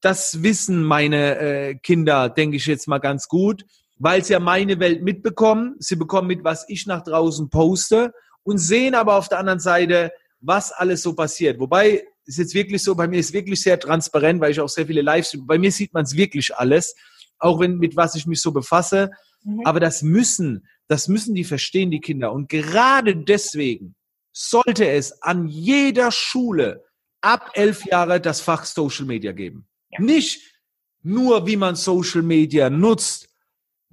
das 0.00 0.42
wissen 0.42 0.82
meine 0.82 1.38
äh, 1.38 1.74
Kinder, 1.76 2.28
denke 2.30 2.56
ich 2.56 2.66
jetzt 2.66 2.88
mal 2.88 2.98
ganz 2.98 3.28
gut, 3.28 3.64
weil 4.04 4.22
sie 4.22 4.34
ja 4.34 4.38
meine 4.38 4.78
Welt 4.80 5.02
mitbekommen. 5.02 5.76
Sie 5.78 5.96
bekommen 5.96 6.28
mit, 6.28 6.44
was 6.44 6.68
ich 6.68 6.86
nach 6.86 7.02
draußen 7.02 7.48
poste 7.48 8.12
und 8.42 8.58
sehen 8.58 8.94
aber 8.94 9.16
auf 9.16 9.30
der 9.30 9.38
anderen 9.38 9.60
Seite, 9.60 10.12
was 10.40 10.72
alles 10.72 11.00
so 11.00 11.14
passiert. 11.14 11.58
Wobei 11.58 12.04
ist 12.26 12.36
jetzt 12.36 12.52
wirklich 12.52 12.82
so, 12.82 12.94
bei 12.94 13.08
mir 13.08 13.18
ist 13.18 13.32
wirklich 13.32 13.62
sehr 13.62 13.80
transparent, 13.80 14.42
weil 14.42 14.50
ich 14.50 14.60
auch 14.60 14.68
sehr 14.68 14.86
viele 14.86 15.00
Lives, 15.00 15.34
bei 15.46 15.56
mir 15.56 15.72
sieht 15.72 15.94
man 15.94 16.04
es 16.04 16.14
wirklich 16.14 16.54
alles, 16.54 16.94
auch 17.38 17.60
wenn 17.60 17.78
mit 17.78 17.96
was 17.96 18.14
ich 18.14 18.26
mich 18.26 18.42
so 18.42 18.52
befasse. 18.52 19.10
Mhm. 19.42 19.62
Aber 19.64 19.80
das 19.80 20.02
müssen, 20.02 20.68
das 20.86 21.08
müssen 21.08 21.34
die 21.34 21.44
verstehen, 21.44 21.90
die 21.90 22.00
Kinder. 22.00 22.30
Und 22.30 22.50
gerade 22.50 23.16
deswegen 23.16 23.94
sollte 24.34 24.86
es 24.86 25.22
an 25.22 25.48
jeder 25.48 26.12
Schule 26.12 26.84
ab 27.22 27.52
elf 27.54 27.86
Jahre 27.86 28.20
das 28.20 28.42
Fach 28.42 28.66
Social 28.66 29.06
Media 29.06 29.32
geben. 29.32 29.66
Ja. 29.92 30.02
Nicht 30.02 30.60
nur, 31.02 31.46
wie 31.46 31.56
man 31.56 31.74
Social 31.74 32.20
Media 32.20 32.68
nutzt, 32.68 33.30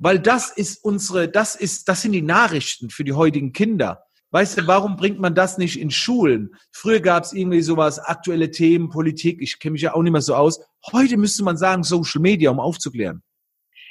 weil 0.01 0.19
das 0.19 0.49
ist 0.49 0.83
unsere, 0.83 1.29
das 1.29 1.55
ist, 1.55 1.87
das 1.87 2.01
sind 2.01 2.13
die 2.13 2.23
Nachrichten 2.23 2.89
für 2.89 3.03
die 3.03 3.13
heutigen 3.13 3.53
Kinder. 3.53 4.03
Weißt 4.31 4.57
du, 4.57 4.65
warum 4.65 4.95
bringt 4.95 5.19
man 5.19 5.35
das 5.35 5.59
nicht 5.59 5.79
in 5.79 5.91
Schulen? 5.91 6.55
Früher 6.71 7.01
gab 7.01 7.23
es 7.23 7.33
irgendwie 7.33 7.61
sowas, 7.61 7.99
aktuelle 7.99 8.49
Themen, 8.49 8.89
Politik, 8.89 9.39
ich 9.41 9.59
kenne 9.59 9.73
mich 9.73 9.83
ja 9.83 9.93
auch 9.93 10.01
nicht 10.01 10.11
mehr 10.11 10.21
so 10.21 10.33
aus. 10.33 10.59
Heute 10.91 11.17
müsste 11.17 11.43
man 11.43 11.55
sagen, 11.55 11.83
Social 11.83 12.19
Media, 12.19 12.49
um 12.49 12.59
aufzuklären. 12.59 13.21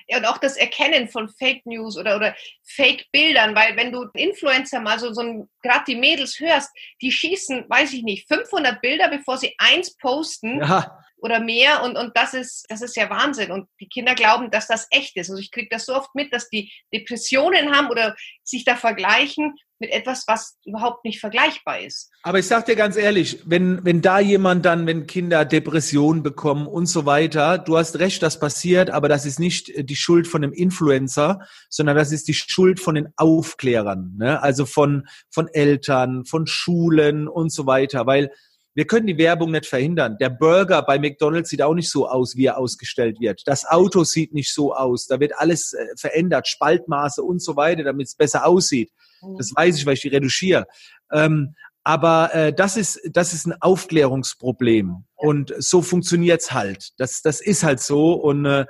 Ja, 0.09 0.19
und 0.19 0.25
auch 0.25 0.39
das 0.39 0.57
Erkennen 0.57 1.09
von 1.09 1.29
Fake 1.29 1.65
News 1.65 1.97
oder, 1.97 2.17
oder 2.17 2.35
Fake-Bildern, 2.65 3.55
weil 3.55 3.77
wenn 3.77 3.93
du 3.93 4.07
Influencer 4.15 4.81
mal 4.81 4.99
so, 4.99 5.13
so 5.13 5.49
gerade 5.63 5.85
die 5.87 5.95
Mädels 5.95 6.41
hörst, 6.41 6.71
die 7.01 7.13
schießen, 7.13 7.67
weiß 7.69 7.93
ich 7.93 8.03
nicht, 8.03 8.27
500 8.27 8.81
Bilder, 8.81 9.09
bevor 9.09 9.39
sie 9.39 9.55
eins 9.59 9.97
posten. 9.97 10.59
Ja 10.59 11.05
oder 11.23 11.41
mehr 11.41 11.83
und, 11.83 11.97
und 11.97 12.17
das 12.17 12.35
ist 12.35 12.67
das 12.69 12.83
ist 12.83 12.97
ja 12.97 13.11
Wahnsinn 13.11 13.51
und 13.51 13.69
die 13.81 13.89
Kinder 13.89 14.15
glauben, 14.15 14.51
dass 14.51 14.67
das 14.67 14.87
echt 14.91 15.17
ist. 15.17 15.31
Also 15.31 15.41
ich 15.41 15.51
kriege 15.51 15.69
das 15.71 15.87
so 15.87 15.95
oft 15.95 16.15
mit, 16.15 16.33
dass 16.33 16.49
die 16.49 16.73
Depressionen 16.93 17.73
haben 17.73 17.89
oder 17.89 18.17
sich 18.43 18.65
da 18.65 18.77
vergleichen 18.77 19.55
mit 19.81 19.91
etwas, 19.91 20.25
was 20.27 20.59
überhaupt 20.65 21.05
nicht 21.05 21.21
vergleichbar 21.21 21.81
ist. 21.81 22.11
Aber 22.23 22.39
ich 22.39 22.47
sag 22.47 22.67
dir 22.67 22.77
ganz 22.77 22.97
ehrlich, 22.97 23.41
wenn, 23.47 23.83
wenn 23.83 24.03
da 24.03 24.21
jemand 24.21 24.67
dann, 24.67 24.87
wenn 24.87 25.07
Kinder 25.07 25.47
Depressionen 25.47 26.23
bekommen 26.23 26.67
und 26.67 26.87
so 26.87 27.07
weiter, 27.07 27.57
du 27.57 27.79
hast 27.79 27.99
recht, 27.99 28.23
das 28.23 28.39
passiert, 28.39 28.91
aber 28.91 29.09
das 29.09 29.25
ist 29.25 29.41
nicht 29.41 29.73
die 29.77 29.97
Schuld 29.97 30.29
von 30.29 30.45
einem 30.45 30.53
Influencer, 30.53 31.41
sondern 31.71 31.97
das 31.97 32.13
ist 32.13 32.29
die 32.29 32.35
Schuld 32.35 32.79
von 32.79 32.95
den 32.95 33.09
Aufklärern, 33.17 34.17
ne? 34.19 34.43
also 34.43 34.67
von, 34.67 35.09
von 35.31 35.49
Eltern, 35.49 36.27
von 36.27 36.47
Schulen 36.47 37.27
und 37.27 37.51
so 37.51 37.67
weiter, 37.67 38.07
weil 38.07 38.31
wir 38.75 38.87
können 38.87 39.07
die 39.07 39.19
Werbung 39.19 39.51
nicht 39.51 39.67
verhindern. 39.67 40.17
Der 40.21 40.31
Burger 40.31 40.83
bei 40.83 40.99
McDonald's 40.99 41.51
sieht 41.51 41.63
auch 41.63 41.75
nicht 41.75 41.91
so 41.91 42.09
aus, 42.09 42.37
wie 42.37 42.47
er 42.47 42.59
ausgestellt 42.59 43.21
wird. 43.21 43.43
Das 43.47 43.67
Auto 43.67 44.05
sieht 44.05 44.33
nicht 44.33 44.55
so 44.55 44.75
aus. 44.75 45.07
Da 45.07 45.19
wird 45.19 45.33
alles 45.37 45.73
äh, 45.73 45.87
verändert, 45.97 46.47
Spaltmaße 46.47 47.23
und 47.23 47.43
so 47.43 47.57
weiter, 47.57 47.83
damit 47.83 48.07
es 48.07 48.15
besser 48.15 48.47
aussieht. 48.47 48.91
Mhm. 49.23 49.37
Das 49.39 49.53
weiß 49.55 49.77
ich, 49.77 49.87
weil 49.87 49.95
ich 49.95 50.01
die 50.01 50.09
reduziere. 50.09 50.67
Ähm, 51.13 51.55
aber 51.83 52.35
äh, 52.35 52.53
das 52.53 52.77
ist 52.77 53.01
das 53.11 53.33
ist 53.33 53.47
ein 53.47 53.61
Aufklärungsproblem 53.61 55.05
und 55.17 55.55
so 55.59 55.83
funktioniert's 55.83 56.53
halt. 56.53 56.91
Das 56.99 57.23
das 57.23 57.41
ist 57.41 57.65
halt 57.65 57.81
so 57.81 58.13
und 58.13 58.45
äh, 58.45 58.67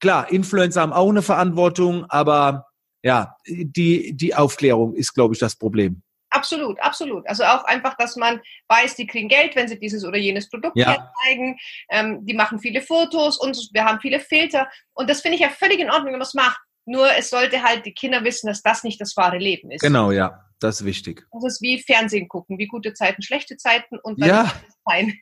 klar, 0.00 0.30
Influencer 0.30 0.82
haben 0.82 0.92
auch 0.92 1.08
eine 1.08 1.22
Verantwortung, 1.22 2.04
aber 2.08 2.66
ja, 3.02 3.36
die 3.48 4.14
die 4.14 4.34
Aufklärung 4.34 4.94
ist, 4.94 5.14
glaube 5.14 5.34
ich, 5.34 5.40
das 5.40 5.56
Problem. 5.56 6.02
Absolut, 6.36 6.78
absolut. 6.80 7.26
Also 7.26 7.44
auch 7.44 7.64
einfach, 7.64 7.96
dass 7.96 8.14
man 8.16 8.42
weiß, 8.68 8.94
die 8.96 9.06
kriegen 9.06 9.28
Geld, 9.28 9.56
wenn 9.56 9.68
sie 9.68 9.78
dieses 9.78 10.04
oder 10.04 10.18
jenes 10.18 10.50
Produkt 10.50 10.76
ja. 10.76 11.10
zeigen. 11.24 11.58
Ähm, 11.88 12.26
die 12.26 12.34
machen 12.34 12.58
viele 12.58 12.82
Fotos 12.82 13.38
und 13.38 13.56
wir 13.72 13.84
haben 13.84 14.00
viele 14.00 14.20
Filter. 14.20 14.68
Und 14.92 15.08
das 15.08 15.22
finde 15.22 15.36
ich 15.36 15.40
ja 15.40 15.48
völlig 15.48 15.80
in 15.80 15.90
Ordnung, 15.90 16.08
wenn 16.08 16.18
man 16.18 16.22
es 16.22 16.34
macht. 16.34 16.60
Nur 16.84 17.10
es 17.16 17.30
sollte 17.30 17.62
halt 17.62 17.86
die 17.86 17.94
Kinder 17.94 18.22
wissen, 18.22 18.48
dass 18.48 18.62
das 18.62 18.84
nicht 18.84 19.00
das 19.00 19.16
wahre 19.16 19.38
Leben 19.38 19.70
ist. 19.70 19.80
Genau, 19.80 20.10
ja, 20.10 20.44
das 20.60 20.80
ist 20.80 20.86
wichtig. 20.86 21.26
Das 21.32 21.44
ist 21.44 21.62
wie 21.62 21.82
Fernsehen 21.82 22.28
gucken, 22.28 22.58
wie 22.58 22.66
gute 22.66 22.92
Zeiten, 22.92 23.22
schlechte 23.22 23.56
Zeiten 23.56 23.98
und 23.98 24.20
dann 24.20 24.28
ja. 24.28 24.52
sein. 24.84 25.18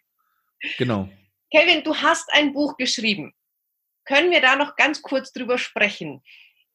Genau. 0.79 1.09
Kevin, 1.53 1.85
du 1.85 1.95
hast 1.95 2.29
ein 2.33 2.53
Buch 2.53 2.77
geschrieben. 2.77 3.33
Können 4.05 4.31
wir 4.31 4.41
da 4.41 4.57
noch 4.57 4.77
ganz 4.77 5.01
kurz 5.01 5.33
drüber 5.33 5.57
sprechen? 5.59 6.23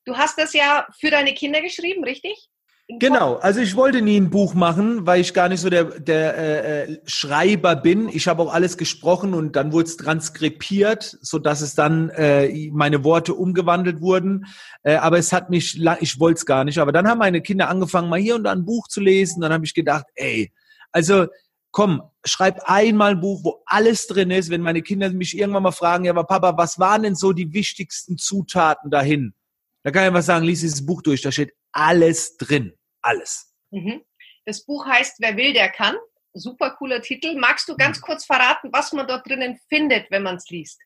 Du 0.06 0.18
hast 0.18 0.40
das 0.40 0.54
ja 0.54 0.88
für 0.98 1.12
deine 1.12 1.34
Kinder 1.34 1.62
geschrieben, 1.62 2.04
richtig? 2.04 2.50
Genau, 2.98 3.36
also 3.36 3.60
ich 3.60 3.76
wollte 3.76 4.02
nie 4.02 4.20
ein 4.20 4.32
Buch 4.32 4.56
machen, 4.56 5.06
weil 5.06 5.22
ich 5.22 5.36
gar 5.36 5.48
nicht 5.48 5.60
so 5.60 5.70
der, 5.70 6.00
der 6.00 6.38
äh, 6.38 6.94
äh 6.94 7.02
Schreiber 7.06 7.76
bin. 7.76 8.10
Ich 8.10 8.28
habe 8.28 8.42
auch 8.42 8.52
alles 8.52 8.78
gesprochen 8.78 9.36
und 9.36 9.56
dann 9.56 9.72
wurde 9.72 9.90
es 9.90 9.96
transkribiert, 9.96 11.20
so 11.22 11.38
dass 11.38 11.62
es 11.62 11.76
dann 11.76 12.10
äh, 12.10 12.72
meine 12.72 13.04
Worte 13.04 13.36
umgewandelt 13.36 14.02
wurden. 14.02 14.48
Äh, 14.82 14.96
aber 14.96 15.20
es 15.20 15.32
hat 15.32 15.52
mich, 15.52 15.80
ich 16.00 16.20
wollte 16.20 16.40
es 16.40 16.48
gar 16.48 16.64
nicht. 16.64 16.80
Aber 16.80 16.92
dann 16.92 17.08
haben 17.08 17.20
meine 17.20 17.42
Kinder 17.42 17.70
angefangen, 17.70 18.10
mal 18.10 18.20
hier 18.20 18.34
und 18.34 18.46
da 18.46 18.52
ein 18.52 18.66
Buch 18.66 18.88
zu 18.88 19.02
lesen. 19.02 19.42
Dann 19.42 19.54
habe 19.54 19.66
ich 19.66 19.76
gedacht, 19.76 20.06
ey, 20.16 20.52
also 20.92 21.28
komm, 21.70 22.02
schreib 22.26 22.60
einmal 22.66 23.12
ein 23.12 23.22
Buch, 23.22 23.44
wo 23.44 23.62
alles 23.68 24.08
drin 24.08 24.32
ist. 24.32 24.50
Wenn 24.50 24.62
meine 24.62 24.82
Kinder 24.82 25.12
mich 25.12 25.38
irgendwann 25.38 25.62
mal 25.62 25.72
fragen, 25.72 26.06
ja, 26.06 26.12
aber 26.12 26.24
Papa, 26.24 26.58
was 26.58 26.80
waren 26.80 27.04
denn 27.04 27.16
so 27.16 27.34
die 27.34 27.54
wichtigsten 27.54 28.18
Zutaten 28.18 28.90
dahin? 28.90 29.36
Da 29.84 29.92
kann 29.92 30.02
ich 30.02 30.08
einfach 30.08 30.24
sagen, 30.24 30.44
lies 30.44 30.62
dieses 30.62 30.84
Buch 30.84 31.04
durch, 31.04 31.22
da 31.22 31.32
steht 31.32 31.54
alles 31.72 32.36
drin 32.38 32.74
alles. 33.02 33.54
Mhm. 33.72 34.02
Das 34.46 34.66
Buch 34.66 34.86
heißt 34.86 35.18
Wer 35.20 35.38
will, 35.38 35.54
der 35.54 35.70
kann. 35.70 35.96
Super 36.34 36.72
cooler 36.72 37.02
Titel. 37.02 37.36
Magst 37.38 37.68
du 37.70 37.76
ganz 37.76 37.98
mhm. 37.98 38.02
kurz 38.04 38.26
verraten, 38.26 38.70
was 38.72 38.94
man 38.94 39.08
dort 39.08 39.28
drinnen 39.28 39.60
findet, 39.68 40.10
wenn 40.12 40.24
man 40.24 40.36
es 40.36 40.50
liest? 40.50 40.80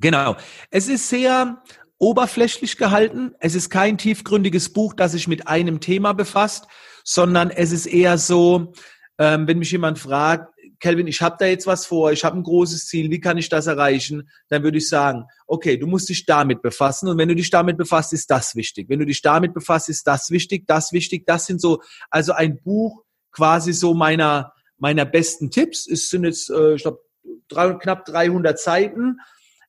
Genau. 0.00 0.36
Es 0.70 0.88
ist 0.88 1.08
sehr 1.08 1.62
oberflächlich 1.98 2.76
gehalten. 2.76 3.34
Es 3.38 3.54
ist 3.54 3.70
kein 3.70 3.96
tiefgründiges 3.96 4.72
Buch, 4.72 4.94
das 4.94 5.12
sich 5.12 5.28
mit 5.28 5.46
einem 5.46 5.80
Thema 5.80 6.12
befasst, 6.12 6.66
sondern 7.04 7.50
es 7.50 7.70
ist 7.70 7.86
eher 7.86 8.18
so, 8.18 8.72
ähm, 9.18 9.46
wenn 9.46 9.58
mich 9.58 9.70
jemand 9.70 10.00
fragt, 10.00 10.52
Kelvin, 10.82 11.06
ich 11.06 11.22
habe 11.22 11.36
da 11.38 11.46
jetzt 11.46 11.66
was 11.66 11.86
vor, 11.86 12.12
ich 12.12 12.24
habe 12.24 12.36
ein 12.36 12.42
großes 12.42 12.86
Ziel, 12.86 13.10
wie 13.10 13.20
kann 13.20 13.38
ich 13.38 13.48
das 13.48 13.68
erreichen? 13.68 14.28
Dann 14.48 14.64
würde 14.64 14.78
ich 14.78 14.88
sagen, 14.88 15.24
okay, 15.46 15.76
du 15.78 15.86
musst 15.86 16.08
dich 16.08 16.26
damit 16.26 16.60
befassen 16.60 17.08
und 17.08 17.18
wenn 17.18 17.28
du 17.28 17.36
dich 17.36 17.50
damit 17.50 17.78
befasst, 17.78 18.12
ist 18.12 18.30
das 18.30 18.56
wichtig. 18.56 18.88
Wenn 18.88 18.98
du 18.98 19.06
dich 19.06 19.22
damit 19.22 19.54
befasst, 19.54 19.88
ist 19.88 20.06
das 20.06 20.30
wichtig, 20.30 20.66
das 20.66 20.92
wichtig. 20.92 21.24
Das 21.24 21.46
sind 21.46 21.60
so, 21.60 21.80
also 22.10 22.32
ein 22.32 22.60
Buch 22.62 23.04
quasi 23.30 23.72
so 23.72 23.94
meiner 23.94 24.52
meiner 24.76 25.04
besten 25.04 25.52
Tipps. 25.52 25.86
Es 25.86 26.10
sind 26.10 26.24
jetzt, 26.24 26.50
äh, 26.50 26.74
ich 26.74 26.82
glaube, 26.82 27.78
knapp 27.78 28.04
300 28.04 28.58
Seiten 28.58 29.18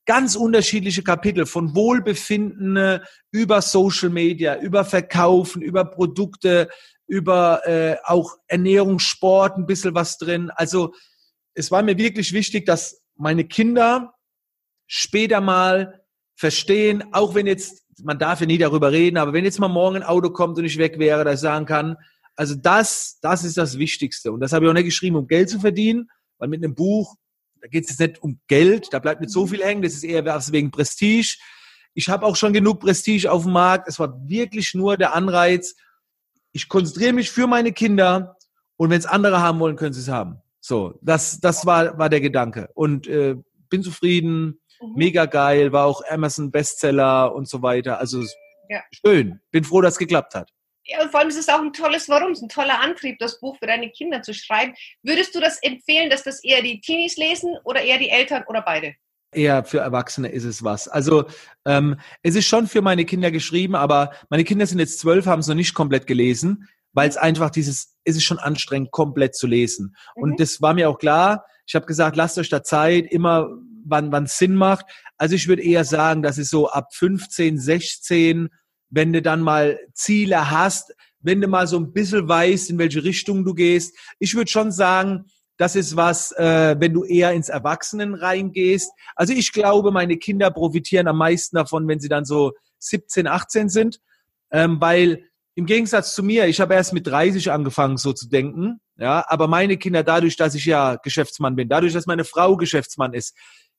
ganz 0.06 0.36
unterschiedliche 0.36 1.02
Kapitel 1.02 1.46
von 1.46 1.74
Wohlbefinden 1.74 2.76
äh, 2.76 3.00
über 3.30 3.62
Social 3.62 4.10
Media, 4.10 4.58
über 4.60 4.84
Verkaufen, 4.84 5.62
über 5.62 5.84
Produkte, 5.84 6.68
über 7.06 7.66
äh, 7.66 7.96
auch 8.04 8.36
Ernährung, 8.46 8.98
Sport, 8.98 9.56
ein 9.56 9.66
bisschen 9.66 9.94
was 9.94 10.18
drin. 10.18 10.50
Also 10.50 10.94
es 11.54 11.70
war 11.70 11.82
mir 11.82 11.98
wirklich 11.98 12.32
wichtig, 12.32 12.66
dass 12.66 13.02
meine 13.16 13.44
Kinder 13.44 14.14
später 14.86 15.40
mal 15.40 16.04
verstehen, 16.34 17.04
auch 17.12 17.34
wenn 17.34 17.46
jetzt, 17.46 17.84
man 18.02 18.18
darf 18.18 18.40
ja 18.40 18.46
nie 18.46 18.58
darüber 18.58 18.90
reden, 18.90 19.18
aber 19.18 19.32
wenn 19.32 19.44
jetzt 19.44 19.60
mal 19.60 19.68
morgen 19.68 19.96
ein 19.96 20.02
Auto 20.02 20.30
kommt 20.30 20.58
und 20.58 20.64
ich 20.64 20.78
weg 20.78 20.98
wäre, 20.98 21.24
dass 21.24 21.34
ich 21.34 21.40
sagen 21.40 21.66
kann, 21.66 21.96
also 22.36 22.54
das, 22.56 23.18
das 23.22 23.44
ist 23.44 23.56
das 23.56 23.78
Wichtigste. 23.78 24.32
Und 24.32 24.40
das 24.40 24.52
habe 24.52 24.64
ich 24.64 24.70
auch 24.70 24.74
nicht 24.74 24.84
geschrieben, 24.84 25.16
um 25.16 25.28
Geld 25.28 25.48
zu 25.48 25.60
verdienen, 25.60 26.10
weil 26.38 26.48
mit 26.48 26.64
einem 26.64 26.74
Buch, 26.74 27.14
da 27.60 27.68
geht 27.68 27.84
es 27.84 27.90
jetzt 27.90 28.00
nicht 28.00 28.22
um 28.22 28.40
Geld, 28.48 28.92
da 28.92 28.98
bleibt 28.98 29.20
nicht 29.20 29.30
so 29.30 29.46
viel 29.46 29.62
hängen, 29.62 29.82
das 29.82 29.94
ist 29.94 30.04
eher 30.04 30.24
was 30.24 30.50
wegen 30.50 30.70
Prestige. 30.70 31.36
Ich 31.94 32.08
habe 32.08 32.26
auch 32.26 32.34
schon 32.34 32.52
genug 32.52 32.80
Prestige 32.80 33.30
auf 33.30 33.44
dem 33.44 33.52
Markt. 33.52 33.88
Es 33.88 34.00
war 34.00 34.28
wirklich 34.28 34.74
nur 34.74 34.96
der 34.96 35.14
Anreiz, 35.14 35.76
ich 36.54 36.68
konzentriere 36.68 37.12
mich 37.12 37.30
für 37.30 37.46
meine 37.46 37.72
Kinder 37.72 38.38
und 38.76 38.88
wenn 38.88 38.98
es 38.98 39.06
andere 39.06 39.40
haben 39.40 39.58
wollen, 39.58 39.76
können 39.76 39.92
sie 39.92 40.00
es 40.00 40.08
haben. 40.08 40.40
So, 40.60 40.98
das, 41.02 41.40
das 41.40 41.66
war, 41.66 41.98
war 41.98 42.08
der 42.08 42.20
Gedanke. 42.20 42.70
Und 42.74 43.06
äh, 43.08 43.34
bin 43.68 43.82
zufrieden, 43.82 44.60
mhm. 44.80 44.94
mega 44.94 45.26
geil, 45.26 45.72
war 45.72 45.84
auch 45.84 46.02
Amazon 46.08 46.50
Bestseller 46.50 47.34
und 47.34 47.48
so 47.48 47.60
weiter. 47.60 47.98
Also 47.98 48.22
ja. 48.68 48.80
schön. 49.04 49.40
Bin 49.50 49.64
froh, 49.64 49.82
dass 49.82 49.94
es 49.94 49.98
geklappt 49.98 50.34
hat. 50.34 50.50
Ja, 50.84 51.02
und 51.02 51.10
vor 51.10 51.20
allem 51.20 51.28
ist 51.28 51.38
es 51.38 51.48
auch 51.48 51.60
ein 51.60 51.72
tolles 51.72 52.08
Warum, 52.08 52.32
es 52.32 52.38
ist 52.38 52.44
ein 52.44 52.48
toller 52.48 52.80
Antrieb, 52.80 53.18
das 53.18 53.40
Buch 53.40 53.58
für 53.58 53.66
deine 53.66 53.90
Kinder 53.90 54.22
zu 54.22 54.32
schreiben. 54.32 54.74
Würdest 55.02 55.34
du 55.34 55.40
das 55.40 55.58
empfehlen, 55.62 56.08
dass 56.08 56.22
das 56.22 56.44
eher 56.44 56.62
die 56.62 56.80
Teenies 56.80 57.16
lesen 57.16 57.56
oder 57.64 57.82
eher 57.82 57.98
die 57.98 58.10
Eltern 58.10 58.44
oder 58.46 58.62
beide? 58.62 58.94
Eher 59.34 59.64
für 59.64 59.78
Erwachsene 59.78 60.28
ist 60.28 60.44
es 60.44 60.62
was. 60.62 60.88
Also 60.88 61.24
ähm, 61.64 61.96
es 62.22 62.34
ist 62.34 62.46
schon 62.46 62.66
für 62.66 62.82
meine 62.82 63.04
Kinder 63.04 63.30
geschrieben, 63.30 63.74
aber 63.74 64.12
meine 64.30 64.44
Kinder 64.44 64.66
sind 64.66 64.78
jetzt 64.78 64.98
zwölf, 65.00 65.26
haben 65.26 65.40
es 65.40 65.46
noch 65.46 65.54
nicht 65.54 65.74
komplett 65.74 66.06
gelesen, 66.06 66.68
weil 66.92 67.08
es 67.08 67.16
einfach 67.16 67.50
dieses, 67.50 67.96
es 68.04 68.16
ist 68.16 68.24
schon 68.24 68.38
anstrengend, 68.38 68.90
komplett 68.90 69.34
zu 69.34 69.46
lesen. 69.46 69.96
Mhm. 70.16 70.22
Und 70.22 70.40
das 70.40 70.62
war 70.62 70.74
mir 70.74 70.88
auch 70.88 70.98
klar. 70.98 71.44
Ich 71.66 71.74
habe 71.74 71.86
gesagt, 71.86 72.16
lasst 72.16 72.38
euch 72.38 72.48
da 72.48 72.62
Zeit, 72.62 73.06
immer 73.10 73.48
wann 73.84 74.12
wann 74.12 74.26
Sinn 74.26 74.54
macht. 74.54 74.86
Also 75.18 75.34
ich 75.34 75.48
würde 75.48 75.62
eher 75.62 75.84
sagen, 75.84 76.22
dass 76.22 76.38
es 76.38 76.50
so 76.50 76.70
ab 76.70 76.94
15, 76.94 77.58
16, 77.58 78.48
wenn 78.90 79.12
du 79.12 79.22
dann 79.22 79.40
mal 79.40 79.78
Ziele 79.92 80.50
hast, 80.50 80.94
wenn 81.20 81.40
du 81.40 81.48
mal 81.48 81.66
so 81.66 81.78
ein 81.78 81.92
bisschen 81.92 82.28
weißt, 82.28 82.70
in 82.70 82.78
welche 82.78 83.02
Richtung 83.02 83.44
du 83.44 83.54
gehst. 83.54 83.96
Ich 84.18 84.34
würde 84.34 84.50
schon 84.50 84.70
sagen, 84.70 85.24
das 85.56 85.76
ist 85.76 85.96
was, 85.96 86.32
äh, 86.32 86.76
wenn 86.78 86.92
du 86.92 87.04
eher 87.04 87.32
ins 87.32 87.48
Erwachsenen 87.48 88.14
reingehst. 88.14 88.90
Also 89.14 89.32
ich 89.32 89.52
glaube, 89.52 89.92
meine 89.92 90.16
Kinder 90.16 90.50
profitieren 90.50 91.06
am 91.06 91.18
meisten 91.18 91.56
davon, 91.56 91.86
wenn 91.86 92.00
sie 92.00 92.08
dann 92.08 92.24
so 92.24 92.52
17, 92.78 93.26
18 93.26 93.68
sind, 93.68 94.00
ähm, 94.50 94.80
weil 94.80 95.24
im 95.54 95.66
Gegensatz 95.66 96.14
zu 96.14 96.22
mir, 96.22 96.46
ich 96.46 96.60
habe 96.60 96.74
erst 96.74 96.92
mit 96.92 97.06
30 97.06 97.52
angefangen, 97.52 97.96
so 97.96 98.12
zu 98.12 98.28
denken. 98.28 98.80
Ja, 98.96 99.24
aber 99.28 99.48
meine 99.48 99.76
Kinder, 99.76 100.02
dadurch, 100.02 100.36
dass 100.36 100.54
ich 100.54 100.66
ja 100.66 100.96
Geschäftsmann 100.96 101.56
bin, 101.56 101.68
dadurch, 101.68 101.92
dass 101.92 102.06
meine 102.06 102.24
Frau 102.24 102.56
Geschäftsmann 102.56 103.12
ist, 103.12 103.36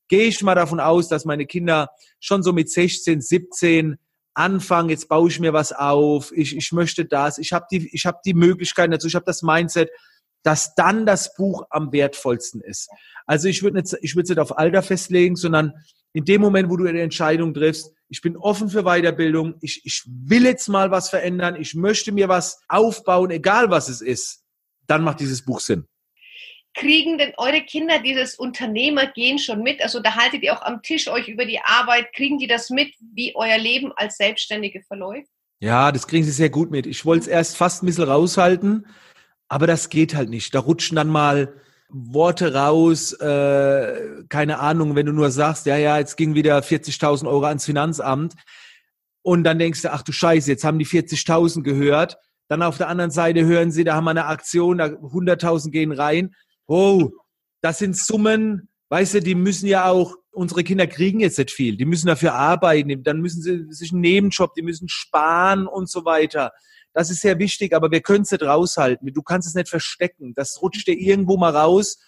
gehe 0.07 0.27
ich 0.27 0.41
mal 0.41 0.55
davon 0.55 0.79
aus, 0.79 1.07
dass 1.07 1.25
meine 1.25 1.45
Kinder 1.45 1.89
schon 2.19 2.43
so 2.43 2.53
mit 2.53 2.69
16, 2.69 3.21
17 3.21 3.97
anfangen, 4.33 4.89
jetzt 4.89 5.07
baue 5.07 5.29
ich 5.29 5.39
mir 5.39 5.53
was 5.53 5.71
auf, 5.71 6.31
ich, 6.33 6.55
ich 6.55 6.71
möchte 6.73 7.05
das, 7.05 7.37
ich 7.37 7.53
habe 7.53 7.65
die, 7.71 7.89
ich 7.93 8.05
habe 8.05 8.19
die 8.25 8.33
Möglichkeiten 8.33 8.91
dazu, 8.91 9.07
ich 9.07 9.15
habe 9.15 9.25
das 9.25 9.41
Mindset 9.41 9.89
dass 10.45 10.75
dann 10.75 11.07
das 11.07 11.33
Buch 11.33 11.63
am 11.71 11.91
wertvollsten 11.91 12.61
ist. 12.61 12.89
Also 13.25 13.47
ich 13.47 13.63
würde 13.63 13.77
nicht, 13.77 13.97
ich 14.01 14.15
würde 14.15 14.23
es 14.23 14.29
nicht 14.29 14.39
auf 14.39 14.57
Alter 14.57 14.83
festlegen, 14.83 15.35
sondern 15.35 15.73
in 16.13 16.23
dem 16.23 16.39
Moment, 16.39 16.69
wo 16.69 16.77
du 16.77 16.85
eine 16.85 17.01
Entscheidung 17.01 17.53
triffst, 17.53 17.91
ich 18.09 18.21
bin 18.21 18.37
offen 18.37 18.69
für 18.69 18.83
Weiterbildung, 18.83 19.55
ich, 19.61 19.81
ich 19.85 20.03
will 20.05 20.45
jetzt 20.45 20.67
mal 20.67 20.91
was 20.91 21.09
verändern, 21.09 21.59
ich 21.59 21.73
möchte 21.73 22.11
mir 22.11 22.29
was 22.29 22.61
aufbauen, 22.69 23.31
egal 23.31 23.71
was 23.71 23.89
es 23.89 24.01
ist, 24.01 24.43
dann 24.85 25.03
macht 25.03 25.19
dieses 25.19 25.43
Buch 25.43 25.59
Sinn. 25.59 25.87
Kriegen 26.75 27.17
denn 27.17 27.33
eure 27.37 27.61
Kinder 27.61 27.99
dieses 27.99 28.35
Unternehmergehen 28.35 29.39
schon 29.39 29.63
mit? 29.63 29.81
Also 29.81 29.99
da 29.99 30.15
haltet 30.15 30.43
ihr 30.43 30.55
auch 30.55 30.61
am 30.61 30.83
Tisch 30.83 31.07
euch 31.07 31.27
über 31.27 31.45
die 31.45 31.59
Arbeit, 31.59 32.13
kriegen 32.13 32.37
die 32.37 32.47
das 32.47 32.69
mit, 32.69 32.93
wie 32.99 33.35
euer 33.35 33.57
Leben 33.57 33.91
als 33.95 34.17
Selbstständige 34.17 34.83
verläuft? 34.83 35.29
Ja, 35.59 35.91
das 35.91 36.05
kriegen 36.05 36.25
sie 36.25 36.31
sehr 36.31 36.49
gut 36.49 36.69
mit. 36.69 36.85
Ich 36.85 37.03
wollte 37.03 37.21
es 37.21 37.27
erst 37.27 37.57
fast 37.57 37.81
ein 37.81 37.87
bisschen 37.87 38.03
raushalten, 38.03 38.85
aber 39.55 39.67
das 39.67 39.87
geht 39.87 40.15
halt 40.15 40.29
nicht. 40.29 40.53
Da 40.53 40.59
rutschen 40.59 40.97
dann 40.97 41.07
mal 41.07 41.53
Worte 41.87 42.53
raus, 42.55 43.13
äh, 43.13 44.25
keine 44.27 44.59
Ahnung, 44.59 44.95
wenn 44.95 45.05
du 45.05 45.13
nur 45.13 45.31
sagst, 45.31 45.65
ja, 45.65 45.77
ja, 45.77 45.97
jetzt 45.97 46.17
ging 46.17 46.35
wieder 46.35 46.59
40.000 46.59 47.25
Euro 47.25 47.45
ans 47.45 47.63
Finanzamt 47.63 48.33
und 49.21 49.45
dann 49.45 49.57
denkst 49.57 49.83
du, 49.83 49.93
ach 49.93 50.01
du 50.01 50.11
Scheiße, 50.11 50.51
jetzt 50.51 50.65
haben 50.65 50.77
die 50.77 50.85
40.000 50.85 51.63
gehört. 51.63 52.17
Dann 52.49 52.63
auf 52.63 52.75
der 52.75 52.89
anderen 52.89 53.11
Seite 53.11 53.45
hören 53.45 53.71
sie, 53.71 53.85
da 53.85 53.95
haben 53.95 54.03
wir 54.03 54.09
eine 54.09 54.25
Aktion, 54.25 54.77
da 54.77 54.87
100.000 54.87 55.71
gehen 55.71 55.93
rein. 55.93 56.35
Oh, 56.67 57.11
das 57.61 57.77
sind 57.77 57.95
Summen, 57.95 58.67
weißt 58.89 59.13
du, 59.13 59.19
die 59.21 59.35
müssen 59.35 59.67
ja 59.67 59.89
auch, 59.89 60.17
unsere 60.33 60.65
Kinder 60.65 60.85
kriegen 60.85 61.21
jetzt 61.21 61.37
nicht 61.37 61.51
viel, 61.51 61.77
die 61.77 61.85
müssen 61.85 62.07
dafür 62.07 62.33
arbeiten, 62.33 63.03
dann 63.03 63.21
müssen 63.21 63.41
sie 63.41 63.67
sich 63.69 63.93
einen 63.93 64.01
Nebenjob, 64.01 64.53
die 64.53 64.63
müssen 64.63 64.89
sparen 64.89 65.65
und 65.65 65.89
so 65.89 66.03
weiter. 66.03 66.51
Das 66.95 67.09
ist 67.09 67.19
sehr 67.19 67.37
wichtig, 67.39 67.75
aber 67.75 67.91
wir 67.91 67.99
können 67.99 68.21
es 68.21 68.31
nicht 68.31 68.41
raushalten. 68.41 69.13
Du 69.13 69.21
kannst 69.21 69.49
es 69.49 69.53
nicht 69.53 69.67
verstecken. 69.67 70.33
Das 70.33 70.61
rutscht 70.61 70.87
dir 70.87 70.97
irgendwo 70.97 71.35
mal 71.35 71.53
raus. 71.53 71.99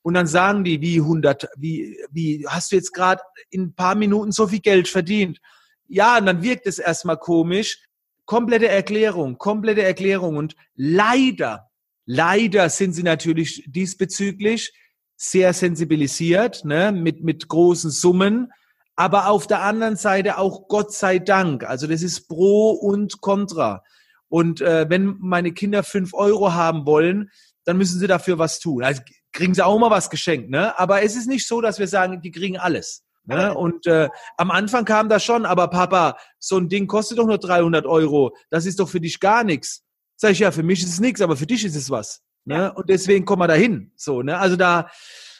Und 0.00 0.14
dann 0.14 0.26
sagen 0.26 0.64
die, 0.64 0.80
wie 0.80 0.98
100, 0.98 1.46
wie, 1.58 1.98
wie 2.10 2.46
hast 2.48 2.72
du 2.72 2.76
jetzt 2.76 2.94
gerade 2.94 3.20
in 3.50 3.64
ein 3.64 3.74
paar 3.74 3.94
Minuten 3.94 4.32
so 4.32 4.48
viel 4.48 4.60
Geld 4.60 4.88
verdient? 4.88 5.40
Ja, 5.88 6.16
und 6.16 6.24
dann 6.24 6.42
wirkt 6.42 6.66
es 6.66 6.78
erstmal 6.78 7.18
komisch. 7.18 7.84
Komplette 8.24 8.66
Erklärung, 8.66 9.36
komplette 9.36 9.82
Erklärung. 9.82 10.38
Und 10.38 10.56
leider, 10.74 11.68
leider 12.06 12.70
sind 12.70 12.94
sie 12.94 13.02
natürlich 13.02 13.64
diesbezüglich 13.66 14.72
sehr 15.18 15.52
sensibilisiert, 15.52 16.64
ne, 16.64 16.92
mit, 16.92 17.22
mit 17.22 17.46
großen 17.46 17.90
Summen. 17.90 18.50
Aber 18.96 19.28
auf 19.28 19.46
der 19.46 19.60
anderen 19.60 19.96
Seite 19.96 20.38
auch 20.38 20.66
Gott 20.66 20.94
sei 20.94 21.18
Dank. 21.18 21.62
Also 21.64 21.86
das 21.86 22.00
ist 22.00 22.26
Pro 22.26 22.70
und 22.70 23.20
Contra. 23.20 23.84
Und 24.30 24.62
äh, 24.62 24.88
wenn 24.88 25.16
meine 25.18 25.52
Kinder 25.52 25.82
fünf 25.82 26.14
Euro 26.14 26.54
haben 26.54 26.86
wollen, 26.86 27.30
dann 27.64 27.76
müssen 27.76 27.98
sie 27.98 28.06
dafür 28.06 28.38
was 28.38 28.60
tun. 28.60 28.82
Also 28.82 29.02
kriegen 29.32 29.52
sie 29.54 29.64
auch 29.64 29.78
mal 29.78 29.90
was 29.90 30.08
geschenkt, 30.08 30.48
ne? 30.50 30.78
Aber 30.78 31.02
es 31.02 31.16
ist 31.16 31.28
nicht 31.28 31.46
so, 31.46 31.60
dass 31.60 31.78
wir 31.78 31.86
sagen, 31.86 32.22
die 32.22 32.30
kriegen 32.30 32.56
alles. 32.56 33.04
Ne? 33.24 33.54
Und 33.54 33.86
äh, 33.86 34.08
am 34.38 34.50
Anfang 34.50 34.84
kam 34.84 35.08
das 35.08 35.24
schon, 35.24 35.44
aber 35.44 35.68
Papa, 35.68 36.16
so 36.38 36.56
ein 36.56 36.68
Ding 36.68 36.86
kostet 36.86 37.18
doch 37.18 37.26
nur 37.26 37.38
300 37.38 37.86
Euro. 37.86 38.34
Das 38.48 38.66
ist 38.66 38.80
doch 38.80 38.88
für 38.88 39.00
dich 39.00 39.20
gar 39.20 39.44
nichts. 39.44 39.84
Sag 40.16 40.32
ich, 40.32 40.40
ja, 40.40 40.50
für 40.50 40.62
mich 40.62 40.82
ist 40.82 40.94
es 40.94 41.00
nichts, 41.00 41.20
aber 41.20 41.36
für 41.36 41.46
dich 41.46 41.64
ist 41.64 41.76
es 41.76 41.90
was. 41.90 42.22
Ne? 42.44 42.54
Ja. 42.56 42.68
Und 42.68 42.88
deswegen 42.88 43.24
kommen 43.24 43.42
wir 43.42 43.48
da 43.48 43.54
hin. 43.54 43.92
So, 43.94 44.22
ne? 44.22 44.38
Also 44.38 44.56
da, 44.56 44.90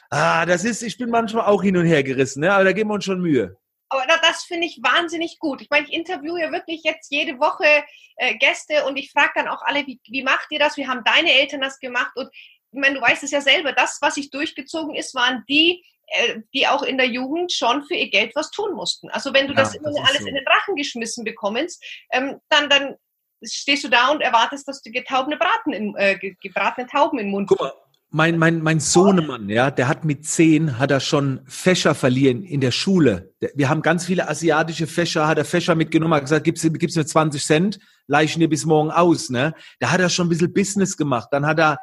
ah, 0.09 0.45
das 0.45 0.63
ist, 0.63 0.83
ich 0.83 0.97
bin 0.97 1.09
manchmal 1.09 1.45
auch 1.45 1.63
hin 1.63 1.75
und 1.75 1.85
her 1.85 2.03
gerissen, 2.03 2.41
ne? 2.41 2.53
aber 2.53 2.63
da 2.63 2.71
geben 2.71 2.89
wir 2.89 2.93
uns 2.93 3.05
schon 3.05 3.21
Mühe. 3.21 3.57
Aber 3.91 4.05
das 4.21 4.43
finde 4.43 4.67
ich 4.67 4.79
wahnsinnig 4.81 5.37
gut. 5.37 5.61
Ich 5.61 5.69
meine, 5.69 5.85
ich 5.85 5.93
interviewe 5.93 6.51
wirklich 6.53 6.81
jetzt 6.83 7.11
jede 7.11 7.39
Woche 7.39 7.83
äh, 8.15 8.37
Gäste 8.37 8.85
und 8.85 8.95
ich 8.95 9.11
frage 9.11 9.33
dann 9.35 9.49
auch 9.49 9.61
alle, 9.63 9.85
wie, 9.85 9.99
wie 10.05 10.23
macht 10.23 10.47
ihr 10.49 10.59
das? 10.59 10.77
Wie 10.77 10.87
haben 10.87 11.03
deine 11.03 11.33
Eltern 11.33 11.59
das 11.59 11.77
gemacht? 11.77 12.13
Und 12.15 12.29
ich 12.33 12.79
meine, 12.79 12.95
du 12.95 13.01
weißt 13.01 13.21
es 13.23 13.31
ja 13.31 13.41
selber, 13.41 13.73
das, 13.73 13.97
was 14.01 14.15
sich 14.15 14.31
durchgezogen 14.31 14.95
ist, 14.95 15.13
waren 15.13 15.43
die, 15.49 15.83
äh, 16.07 16.39
die 16.53 16.67
auch 16.67 16.83
in 16.83 16.97
der 16.97 17.07
Jugend 17.07 17.51
schon 17.51 17.83
für 17.83 17.95
ihr 17.95 18.09
Geld 18.09 18.33
was 18.33 18.49
tun 18.49 18.73
mussten. 18.75 19.09
Also 19.09 19.33
wenn 19.33 19.47
du 19.47 19.53
ja, 19.53 19.59
das 19.59 19.75
immer 19.75 19.91
das 19.91 20.07
alles 20.07 20.21
so. 20.21 20.27
in 20.27 20.35
den 20.35 20.47
Rachen 20.47 20.77
geschmissen 20.77 21.25
bekommst, 21.25 21.83
ähm, 22.13 22.39
dann, 22.47 22.69
dann 22.69 22.95
stehst 23.43 23.83
du 23.83 23.89
da 23.89 24.07
und 24.07 24.21
erwartest, 24.21 24.69
dass 24.69 24.81
du 24.81 24.91
getaubene 24.91 25.35
Braten 25.35 25.73
in, 25.73 25.95
äh, 25.97 26.17
gebratene 26.17 26.87
Tauben 26.87 27.19
im 27.19 27.31
Mund 27.31 27.49
Guck 27.49 27.59
mal, 27.59 27.73
mein, 28.13 28.37
mein, 28.37 28.61
mein 28.61 28.81
Sohnemann, 28.81 29.49
ja, 29.49 29.71
der 29.71 29.87
hat 29.87 30.03
mit 30.03 30.25
zehn, 30.25 30.77
hat 30.77 30.91
er 30.91 30.99
schon 30.99 31.39
Fächer 31.45 31.95
verliehen 31.95 32.43
in 32.43 32.59
der 32.59 32.71
Schule. 32.71 33.33
Wir 33.55 33.69
haben 33.69 33.81
ganz 33.81 34.05
viele 34.05 34.27
asiatische 34.27 34.85
Fächer, 34.85 35.27
hat 35.27 35.37
er 35.37 35.45
Fächer 35.45 35.75
mitgenommen, 35.75 36.13
hat 36.13 36.23
gesagt, 36.23 36.43
gibt's, 36.43 36.61
gibt's 36.61 36.97
mir 36.97 37.05
20 37.05 37.41
Cent, 37.41 37.79
leichen 38.07 38.41
dir 38.41 38.49
bis 38.49 38.65
morgen 38.65 38.91
aus, 38.91 39.29
ne? 39.29 39.53
Da 39.79 39.91
hat 39.91 40.01
er 40.01 40.09
schon 40.09 40.27
ein 40.27 40.29
bisschen 40.29 40.53
Business 40.53 40.97
gemacht. 40.97 41.29
Dann 41.31 41.45
hat 41.45 41.57
er 41.57 41.77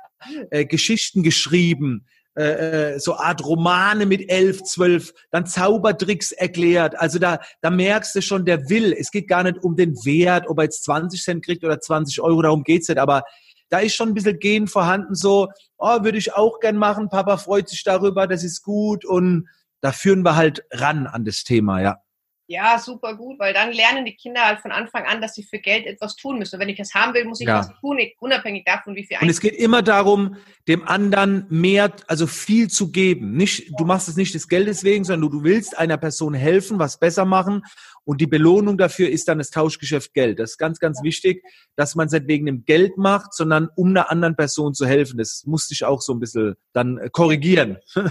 äh, 0.51 0.67
Geschichten 0.67 1.23
geschrieben, 1.23 2.05
äh, 2.37 2.93
äh, 2.93 2.99
so 3.01 3.17
Art 3.17 3.43
Romane 3.43 4.05
mit 4.05 4.31
elf, 4.31 4.63
zwölf, 4.65 5.15
dann 5.31 5.47
Zaubertricks 5.47 6.33
erklärt. 6.33 6.99
Also 7.01 7.19
da, 7.19 7.41
da 7.63 7.71
merkst 7.71 8.15
du 8.15 8.21
schon, 8.21 8.45
der 8.45 8.69
will. 8.69 8.93
Es 8.93 9.11
geht 9.11 9.29
gar 9.29 9.45
nicht 9.45 9.59
um 9.65 9.77
den 9.77 9.95
Wert, 10.05 10.47
ob 10.47 10.59
er 10.59 10.65
jetzt 10.65 10.85
20 10.85 11.23
Cent 11.23 11.45
kriegt 11.45 11.65
oder 11.65 11.81
20 11.81 12.21
Euro, 12.21 12.43
darum 12.43 12.65
geht's 12.65 12.89
nicht. 12.89 12.99
Aber 12.99 13.23
da 13.71 13.79
ist 13.79 13.95
schon 13.95 14.09
ein 14.09 14.15
bisschen 14.15 14.39
Gen 14.39 14.67
vorhanden, 14.67 15.15
so, 15.15 15.49
oh, 15.79 16.03
würde 16.03 16.19
ich 16.19 16.35
auch 16.35 16.61
gern 16.61 16.77
machen, 16.77 17.09
Papa 17.09 17.37
freut 17.37 17.69
sich 17.69 17.85
darüber, 17.85 18.27
das 18.27 18.45
ist 18.45 18.63
gut. 18.63 19.05
Und 19.05 19.49
da 19.81 19.93
führen 19.93 20.23
wir 20.23 20.37
halt 20.37 20.65
ran 20.73 21.07
an 21.07 21.25
das 21.25 21.45
Thema, 21.45 21.81
ja. 21.81 22.03
Ja, 22.51 22.79
super 22.79 23.15
gut, 23.15 23.39
weil 23.39 23.53
dann 23.53 23.73
lernen 23.73 24.07
die 24.07 24.15
Kinder 24.15 24.41
halt 24.41 24.61
von 24.61 24.73
Anfang 24.73 25.05
an, 25.05 25.21
dass 25.21 25.35
sie 25.35 25.43
für 25.43 25.59
Geld 25.59 25.85
etwas 25.85 26.17
tun 26.17 26.39
müssen. 26.39 26.55
Und 26.55 26.63
wenn 26.63 26.71
ich 26.71 26.79
das 26.79 26.95
haben 26.95 27.13
will, 27.13 27.27
muss 27.27 27.43
ich 27.43 27.47
ja. 27.47 27.59
was 27.59 27.69
tun, 27.79 27.99
unabhängig 28.21 28.65
davon, 28.65 28.97
wie 28.97 29.05
viel. 29.05 29.19
Und 29.21 29.29
es 29.29 29.39
geht 29.39 29.55
immer 29.55 29.83
darum, 29.83 30.37
dem 30.67 30.83
anderen 30.89 31.45
mehr, 31.51 31.93
also 32.07 32.27
viel 32.27 32.71
zu 32.71 32.91
geben. 32.91 33.35
Nicht, 33.35 33.71
du 33.79 33.85
machst 33.85 34.09
es 34.09 34.17
nicht 34.17 34.33
des 34.33 34.49
Geldes 34.49 34.83
wegen, 34.83 35.05
sondern 35.05 35.31
du, 35.31 35.41
du 35.41 35.45
willst 35.45 35.77
einer 35.77 35.99
Person 35.99 36.33
helfen, 36.33 36.79
was 36.79 36.99
besser 36.99 37.27
machen. 37.27 37.65
Und 38.05 38.23
die 38.23 38.27
Belohnung 38.27 38.79
dafür 38.79 39.11
ist 39.11 39.29
dann 39.29 39.37
das 39.37 39.51
Tauschgeschäft 39.51 40.15
Geld. 40.15 40.39
Das 40.39 40.53
ist 40.53 40.59
ganz, 40.59 40.79
ganz 40.79 41.03
wichtig, 41.03 41.45
dass 41.77 41.97
man 41.97 42.07
es 42.07 42.15
nicht 42.15 42.29
wegen 42.29 42.47
dem 42.47 42.65
Geld 42.65 42.97
macht, 42.97 43.35
sondern 43.35 43.69
um 43.77 43.89
einer 43.89 44.11
anderen 44.11 44.37
Person 44.37 44.73
zu 44.73 44.87
helfen. 44.87 45.19
Das 45.19 45.45
musste 45.45 45.75
ich 45.75 45.85
auch 45.85 46.01
so 46.01 46.15
ein 46.15 46.21
bisschen 46.21 46.55
dann 46.73 46.97
äh, 46.97 47.11
korrigieren. 47.11 47.77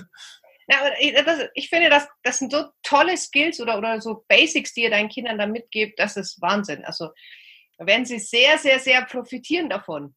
Ja, 0.69 0.79
das, 1.23 1.47
ich 1.53 1.69
finde, 1.69 1.89
das, 1.89 2.07
das 2.23 2.39
sind 2.39 2.51
so 2.51 2.65
tolle 2.83 3.15
Skills 3.15 3.61
oder, 3.61 3.77
oder 3.77 4.01
so 4.01 4.25
Basics, 4.27 4.73
die 4.73 4.83
ihr 4.83 4.89
deinen 4.89 5.09
Kindern 5.09 5.37
da 5.37 5.47
mitgebt, 5.47 5.97
das 5.97 6.17
ist 6.17 6.41
Wahnsinn. 6.41 6.83
Also 6.83 7.09
werden 7.77 8.05
sie 8.05 8.19
sehr, 8.19 8.57
sehr, 8.57 8.79
sehr 8.79 9.05
profitieren 9.05 9.69
davon. 9.69 10.13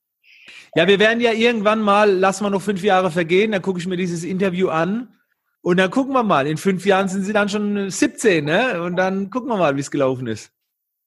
Ja, 0.75 0.89
wir 0.89 0.99
werden 0.99 1.21
ja 1.21 1.33
irgendwann 1.33 1.81
mal, 1.81 2.11
lassen 2.11 2.45
wir 2.45 2.51
noch 2.51 2.63
fünf 2.63 2.83
Jahre 2.83 3.11
vergehen, 3.11 3.53
dann 3.53 3.63
gucke 3.63 3.79
ich 3.79 3.87
mir 3.87 3.97
dieses 3.97 4.25
Interview 4.25 4.69
an 4.69 5.17
und 5.63 5.77
dann 5.77 5.91
gucken 5.91 6.15
wir 6.15 6.23
mal. 6.23 6.47
In 6.47 6.57
fünf 6.57 6.87
Jahren 6.87 7.09
sind 7.09 7.23
sie 7.23 7.33
dann 7.33 7.49
schon 7.49 7.91
17, 7.91 8.45
ne? 8.45 8.83
Und 8.83 8.97
dann 8.97 9.31
gucken 9.31 9.51
wir 9.51 9.57
mal, 9.57 9.77
wie 9.77 9.81
es 9.81 9.91
gelaufen 9.91 10.27
ist. 10.27 10.53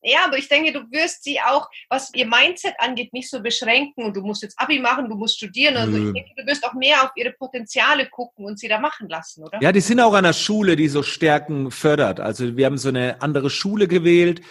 Ja, 0.03 0.25
aber 0.25 0.37
ich 0.37 0.49
denke, 0.49 0.73
du 0.73 0.79
wirst 0.91 1.23
sie 1.23 1.39
auch, 1.39 1.69
was 1.89 2.11
ihr 2.13 2.27
Mindset 2.27 2.73
angeht, 2.79 3.13
nicht 3.13 3.29
so 3.29 3.41
beschränken 3.41 4.03
und 4.03 4.15
du 4.15 4.21
musst 4.21 4.43
jetzt 4.43 4.59
Abi 4.59 4.79
machen, 4.79 5.09
du 5.09 5.15
musst 5.15 5.37
studieren. 5.37 5.77
Also 5.77 5.95
ich 5.95 6.13
denke, 6.13 6.31
du 6.35 6.45
wirst 6.45 6.65
auch 6.65 6.73
mehr 6.73 7.03
auf 7.03 7.11
ihre 7.15 7.31
Potenziale 7.31 8.07
gucken 8.09 8.45
und 8.45 8.59
sie 8.59 8.67
da 8.67 8.79
machen 8.79 9.07
lassen, 9.07 9.43
oder? 9.43 9.61
Ja, 9.61 9.71
die 9.71 9.79
sind 9.79 10.01
auch 10.01 10.13
an 10.13 10.25
der 10.25 10.33
Schule, 10.33 10.75
die 10.75 10.89
so 10.89 11.03
Stärken 11.03 11.71
fördert. 11.71 12.19
Also 12.19 12.57
wir 12.57 12.65
haben 12.65 12.77
so 12.77 12.89
eine 12.89 13.21
andere 13.21 13.49
Schule 13.49 13.87
gewählt. 13.87 14.41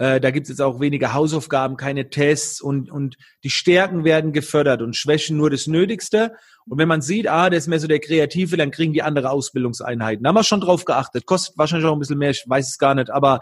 Äh, 0.00 0.18
da 0.18 0.30
gibt 0.30 0.44
es 0.44 0.48
jetzt 0.48 0.62
auch 0.62 0.80
weniger 0.80 1.12
Hausaufgaben, 1.12 1.76
keine 1.76 2.08
Tests 2.08 2.62
und, 2.62 2.90
und 2.90 3.18
die 3.44 3.50
Stärken 3.50 4.02
werden 4.02 4.32
gefördert 4.32 4.80
und 4.80 4.96
Schwächen 4.96 5.36
nur 5.36 5.50
das 5.50 5.66
Nötigste. 5.66 6.32
Und 6.66 6.78
wenn 6.78 6.88
man 6.88 7.02
sieht, 7.02 7.28
ah, 7.28 7.50
der 7.50 7.58
ist 7.58 7.66
mehr 7.66 7.80
so 7.80 7.86
der 7.86 8.00
Kreative, 8.00 8.56
dann 8.56 8.70
kriegen 8.70 8.94
die 8.94 9.02
andere 9.02 9.28
Ausbildungseinheiten. 9.28 10.24
Da 10.24 10.28
haben 10.28 10.36
wir 10.36 10.42
schon 10.42 10.62
drauf 10.62 10.86
geachtet. 10.86 11.26
Kostet 11.26 11.58
wahrscheinlich 11.58 11.86
auch 11.86 11.92
ein 11.92 11.98
bisschen 11.98 12.16
mehr, 12.16 12.30
ich 12.30 12.42
weiß 12.46 12.66
es 12.66 12.78
gar 12.78 12.94
nicht, 12.94 13.10
aber 13.10 13.40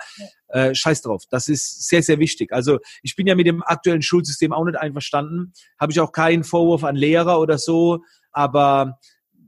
äh, 0.49 0.75
scheiß 0.75 1.03
drauf. 1.03 1.23
Das 1.31 1.47
ist 1.47 1.89
sehr, 1.89 2.03
sehr 2.03 2.19
wichtig. 2.19 2.53
Also 2.53 2.81
ich 3.05 3.15
bin 3.15 3.29
ja 3.29 3.37
mit 3.37 3.47
dem 3.47 3.63
aktuellen 3.63 4.03
Schulsystem 4.03 4.53
auch 4.53 4.65
nicht 4.65 4.81
einverstanden. 4.81 5.53
Habe 5.79 5.93
ich 5.93 6.01
auch 6.01 6.11
keinen 6.11 6.43
Vorwurf 6.43 6.83
an 6.83 6.97
Lehrer 6.97 7.39
oder 7.39 7.59
so, 7.59 8.01
aber 8.33 8.99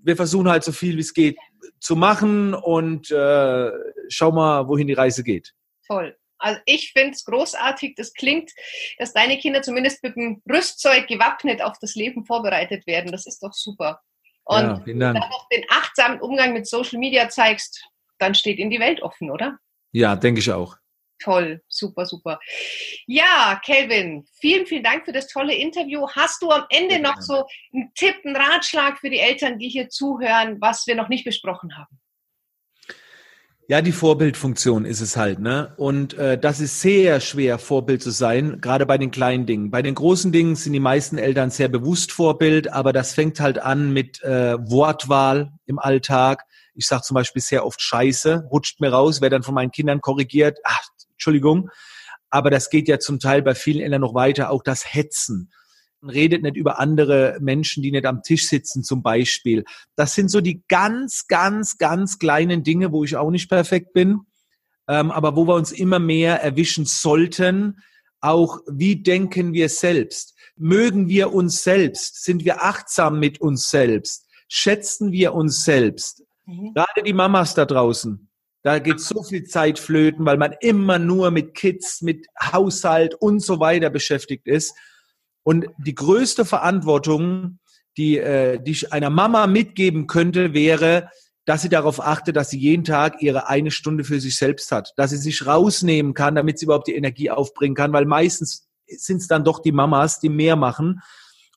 wir 0.05 0.15
versuchen 0.15 0.49
halt 0.49 0.63
so 0.63 0.71
viel 0.71 0.97
wie 0.97 1.01
es 1.01 1.13
geht 1.13 1.37
zu 1.81 1.97
machen 1.97 2.55
und 2.55 3.11
äh, 3.11 3.71
schau 4.09 4.31
mal, 4.31 4.69
wohin 4.69 4.87
die 4.87 4.93
Reise 4.93 5.25
geht. 5.25 5.55
Toll. 5.89 6.15
Also 6.41 6.61
ich 6.67 6.93
finde 6.93 7.13
es 7.13 7.25
großartig. 7.25 7.95
Das 7.97 8.13
klingt, 8.15 8.51
dass 8.99 9.13
deine 9.13 9.39
Kinder 9.39 9.63
zumindest 9.63 10.03
mit 10.03 10.17
dem 10.17 10.43
Rüstzeug 10.51 11.07
gewappnet 11.07 11.63
auf 11.63 11.79
das 11.81 11.95
Leben 11.95 12.25
vorbereitet 12.25 12.87
werden. 12.87 13.13
Das 13.13 13.27
ist 13.27 13.43
doch 13.43 13.53
super. 13.53 14.01
Und 14.45 14.63
ja, 14.63 14.83
wenn 14.87 14.99
du 14.99 15.13
dann 15.13 15.15
noch 15.15 15.49
den 15.49 15.65
achtsamen 15.69 16.21
Umgang 16.21 16.53
mit 16.53 16.67
Social 16.67 16.99
Media 16.99 17.29
zeigst, 17.29 17.87
dann 18.19 18.35
steht 18.35 18.59
ihnen 18.59 18.71
die 18.71 18.81
Welt 18.81 19.03
offen, 19.03 19.31
oder? 19.31 19.59
Ja, 19.93 20.17
denke 20.17 20.41
ich 20.41 20.51
auch. 20.51 20.77
Toll, 21.23 21.63
super, 21.69 22.07
super. 22.07 22.41
Ja, 23.07 23.61
Kelvin, 23.63 24.27
vielen, 24.41 24.67
vielen 24.67 24.83
Dank 24.83 25.05
für 25.05 25.13
das 25.13 25.29
tolle 25.29 25.55
Interview. 25.55 26.09
Hast 26.09 26.41
du 26.43 26.51
am 26.51 26.65
Ende 26.71 26.99
noch 26.99 27.21
so 27.21 27.45
einen 27.75 27.93
Tipp, 27.95 28.17
einen 28.25 28.37
Ratschlag 28.37 28.99
für 28.99 29.11
die 29.11 29.19
Eltern, 29.19 29.59
die 29.59 29.69
hier 29.69 29.91
zuhören, 29.91 30.61
was 30.61 30.87
wir 30.87 30.95
noch 30.95 31.09
nicht 31.09 31.25
besprochen 31.25 31.77
haben? 31.77 32.00
Ja, 33.71 33.83
die 33.83 33.93
Vorbildfunktion 33.93 34.85
ist 34.85 35.01
es 35.01 35.17
halt, 35.17 35.39
ne? 35.39 35.73
Und 35.77 36.15
äh, 36.15 36.37
das 36.37 36.59
ist 36.59 36.81
sehr 36.81 37.21
schwer, 37.21 37.57
Vorbild 37.57 38.03
zu 38.03 38.11
sein, 38.11 38.61
gerade 38.61 38.85
bei 38.85 38.99
den 38.99 39.13
kleinen 39.13 39.47
Dingen. 39.47 39.71
Bei 39.71 39.81
den 39.81 39.95
großen 39.95 40.33
Dingen 40.33 40.57
sind 40.57 40.73
die 40.73 40.81
meisten 40.81 41.19
Eltern 41.19 41.51
sehr 41.51 41.69
bewusst 41.69 42.11
Vorbild, 42.11 42.73
aber 42.73 42.93
das 42.93 43.15
fängt 43.15 43.39
halt 43.39 43.61
an 43.61 43.93
mit 43.93 44.25
äh, 44.25 44.57
Wortwahl 44.59 45.53
im 45.67 45.79
Alltag. 45.79 46.43
Ich 46.75 46.89
sage 46.89 47.03
zum 47.03 47.15
Beispiel 47.15 47.43
sehr 47.43 47.65
oft 47.65 47.81
Scheiße, 47.81 48.49
rutscht 48.51 48.81
mir 48.81 48.91
raus, 48.91 49.21
werde 49.21 49.37
dann 49.37 49.45
von 49.45 49.55
meinen 49.55 49.71
Kindern 49.71 50.01
korrigiert. 50.01 50.59
Ach, 50.65 50.83
Entschuldigung. 51.13 51.71
Aber 52.29 52.51
das 52.51 52.71
geht 52.71 52.89
ja 52.89 52.99
zum 52.99 53.21
Teil 53.21 53.41
bei 53.41 53.55
vielen 53.55 53.83
Eltern 53.83 54.01
noch 54.01 54.15
weiter, 54.15 54.51
auch 54.51 54.65
das 54.65 54.93
Hetzen 54.93 55.53
redet 56.03 56.43
nicht 56.43 56.57
über 56.57 56.79
andere 56.79 57.39
Menschen, 57.41 57.83
die 57.83 57.91
nicht 57.91 58.07
am 58.07 58.23
Tisch 58.23 58.49
sitzen 58.49 58.83
zum 58.83 59.03
Beispiel. 59.03 59.65
Das 59.97 60.15
sind 60.15 60.31
so 60.31 60.41
die 60.41 60.63
ganz, 60.69 61.27
ganz, 61.27 61.79
ganz 61.79 62.19
kleinen 62.19 62.63
Dinge, 62.63 62.93
wo 62.93 63.05
ich 63.05 63.17
auch 63.17 63.31
nicht 63.31 63.49
perfekt 63.49 63.93
bin, 63.93 64.21
ähm, 64.89 65.11
aber 65.11 65.37
wo 65.37 65.47
wir 65.47 65.55
uns 65.55 65.73
immer 65.73 65.99
mehr 65.99 66.43
erwischen 66.43 66.87
sollten. 66.87 67.81
Auch 68.21 68.59
wie 68.71 69.03
denken 69.03 69.53
wir 69.53 69.69
selbst? 69.69 70.35
Mögen 70.57 71.09
wir 71.09 71.33
uns 71.33 71.63
selbst? 71.63 72.23
Sind 72.25 72.45
wir 72.45 72.63
achtsam 72.63 73.19
mit 73.19 73.41
uns 73.41 73.71
selbst? 73.71 74.27
Schätzen 74.49 75.13
wir 75.13 75.35
uns 75.35 75.65
selbst? 75.65 76.25
Mhm. 76.47 76.75
Gerade 76.75 77.03
die 77.05 77.13
Mamas 77.13 77.55
da 77.55 77.65
draußen. 77.65 78.29
Da 78.63 78.79
geht 78.79 79.01
so 79.01 79.23
viel 79.23 79.45
Zeit 79.45 79.79
flöten, 79.79 80.27
weil 80.27 80.37
man 80.37 80.55
immer 80.61 80.99
nur 80.99 81.31
mit 81.31 81.55
Kids, 81.55 82.03
mit 82.03 82.27
Haushalt 82.39 83.15
und 83.15 83.41
so 83.41 83.59
weiter 83.59 83.89
beschäftigt 83.89 84.47
ist. 84.47 84.75
Und 85.43 85.67
die 85.79 85.95
größte 85.95 86.45
Verantwortung, 86.45 87.59
die, 87.97 88.19
äh, 88.19 88.61
die 88.63 88.73
ich 88.73 88.93
einer 88.93 89.11
Mama 89.11 89.47
mitgeben 89.47 90.07
könnte, 90.07 90.55
wäre, 90.55 91.11
dass 91.47 91.63
sie 91.63 91.69
darauf 91.69 92.01
achtet, 92.01 92.37
dass 92.37 92.51
sie 92.51 92.59
jeden 92.59 92.85
Tag 92.85 93.23
ihre 93.23 93.49
eine 93.49 93.71
Stunde 93.71 94.05
für 94.05 94.21
sich 94.21 94.37
selbst 94.37 94.71
hat, 94.71 94.93
dass 94.97 95.11
sie 95.11 95.17
sich 95.17 95.47
rausnehmen 95.47 96.15
kann, 96.15 96.35
damit 96.35 96.59
sie 96.59 96.67
überhaupt 96.67 96.87
die 96.87 96.95
Energie 96.95 97.31
aufbringen 97.31 97.75
kann, 97.75 97.93
weil 97.93 98.07
meistens 98.07 98.69
sind 98.87 99.19
es 99.19 99.27
dann 99.27 99.45
doch 99.45 99.61
die 99.61 99.73
Mamas, 99.73 100.21
die 100.21 100.29
mehr 100.29 100.57
machen. 100.57 101.01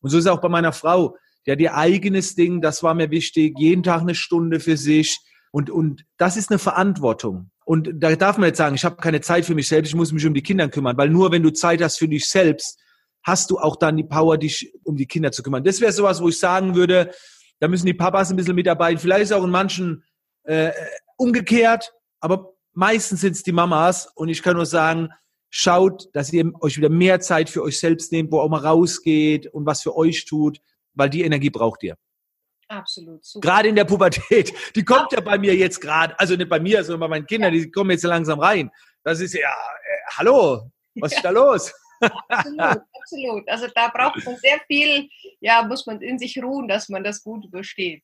Und 0.02 0.10
so 0.10 0.18
ist 0.18 0.26
es 0.26 0.32
auch 0.32 0.42
bei 0.42 0.50
meiner 0.50 0.74
Frau. 0.74 1.18
Die 1.46 1.52
ihr 1.52 1.76
eigenes 1.76 2.36
Ding, 2.36 2.62
das 2.62 2.84
war 2.84 2.94
mir 2.94 3.12
wichtig, 3.12 3.56
jeden 3.60 3.84
Tag 3.84 4.02
eine 4.02 4.16
Stunde 4.16 4.60
für 4.60 4.78
sich. 4.78 5.20
Und, 5.52 5.70
und 5.70 6.06
das 6.18 6.38
ist 6.38 6.50
eine 6.50 6.60
Verantwortung. 6.60 7.52
Und 7.66 7.90
da 7.96 8.16
darf 8.16 8.38
man 8.38 8.48
jetzt 8.48 8.58
sagen, 8.58 8.76
ich 8.76 8.86
habe 8.86 8.96
keine 8.98 9.22
Zeit 9.22 9.46
für 9.46 9.56
mich 9.56 9.68
selbst, 9.68 9.90
ich 9.90 9.96
muss 9.96 10.12
mich 10.12 10.26
um 10.26 10.34
die 10.34 10.42
Kinder 10.42 10.68
kümmern, 10.70 10.98
weil 10.98 11.10
nur 11.10 11.32
wenn 11.32 11.44
du 11.44 11.52
Zeit 11.52 11.82
hast 11.82 11.98
für 11.98 12.08
dich 12.08 12.28
selbst, 12.28 12.80
hast 13.24 13.50
du 13.50 13.58
auch 13.58 13.78
dann 13.78 13.98
die 13.98 14.04
Power, 14.04 14.38
dich 14.38 14.74
um 14.84 14.96
die 14.96 15.08
Kinder 15.08 15.32
zu 15.32 15.44
kümmern. 15.44 15.64
Das 15.64 15.82
wäre 15.82 15.92
sowas, 15.92 16.22
wo 16.22 16.30
ich 16.30 16.38
sagen 16.38 16.76
würde, 16.76 17.12
da 17.60 17.68
müssen 17.68 17.86
die 17.86 17.94
Papas 17.94 18.30
ein 18.30 18.36
bisschen 18.36 18.56
mitarbeiten. 18.56 19.00
Vielleicht 19.00 19.24
ist 19.24 19.32
auch 19.32 19.44
in 19.44 19.50
manchen 19.50 20.04
äh, 20.44 20.72
umgekehrt, 21.16 21.94
aber 22.20 22.54
meistens 22.74 23.22
sind 23.22 23.36
es 23.36 23.44
die 23.44 23.54
Mamas. 23.54 24.08
Und 24.16 24.30
ich 24.30 24.44
kann 24.44 24.56
nur 24.56 24.66
sagen, 24.66 25.10
schaut, 25.50 26.10
dass 26.14 26.34
ihr 26.34 26.52
euch 26.62 26.78
wieder 26.78 26.90
mehr 26.90 27.20
Zeit 27.20 27.50
für 27.50 27.64
euch 27.64 27.80
selbst 27.80 28.12
nehmt, 28.12 28.32
wo 28.32 28.40
auch 28.40 28.50
mal 28.50 28.66
rausgeht 28.66 29.48
und 29.48 29.66
was 29.66 29.82
für 29.82 29.96
euch 29.96 30.26
tut, 30.26 30.60
weil 30.94 31.10
die 31.10 31.22
Energie 31.22 31.50
braucht 31.50 31.84
ihr. 31.84 31.96
Absolut. 32.68 33.24
Super. 33.24 33.48
Gerade 33.48 33.70
in 33.70 33.76
der 33.76 33.86
Pubertät. 33.86 34.54
Die 34.76 34.84
kommt 34.84 35.12
ja, 35.12 35.22
bei 35.22 35.38
mir 35.38 35.56
jetzt 35.56 35.80
gerade, 35.80 36.20
also 36.20 36.36
nicht 36.36 36.50
bei 36.50 36.60
mir, 36.60 36.84
sondern 36.84 37.02
bei 37.02 37.08
meinen 37.08 37.28
Kindern, 37.28 37.54
die 37.54 37.70
kommen 37.70 37.92
jetzt 37.92 38.04
langsam 38.04 38.40
rein. 38.40 38.72
Das 39.04 39.20
ist 39.20 39.34
ja, 39.34 39.50
äh, 39.50 40.12
hallo, 40.18 40.72
was 40.96 41.12
ja. 41.12 41.18
ist 41.18 41.24
da 41.24 41.30
los? 41.30 41.72
Absolut, 42.30 42.82
absolut. 43.00 43.50
Also 43.50 43.68
da 43.74 43.90
braucht 43.90 44.26
man 44.26 44.38
sehr 44.38 44.60
viel, 44.68 45.10
ja, 45.40 45.64
muss 45.64 45.86
man 45.86 46.02
in 46.02 46.20
sich 46.20 46.42
ruhen, 46.42 46.68
dass 46.68 46.90
man 46.90 47.04
das 47.04 47.24
gut 47.24 47.46
übersteht. 47.46 48.04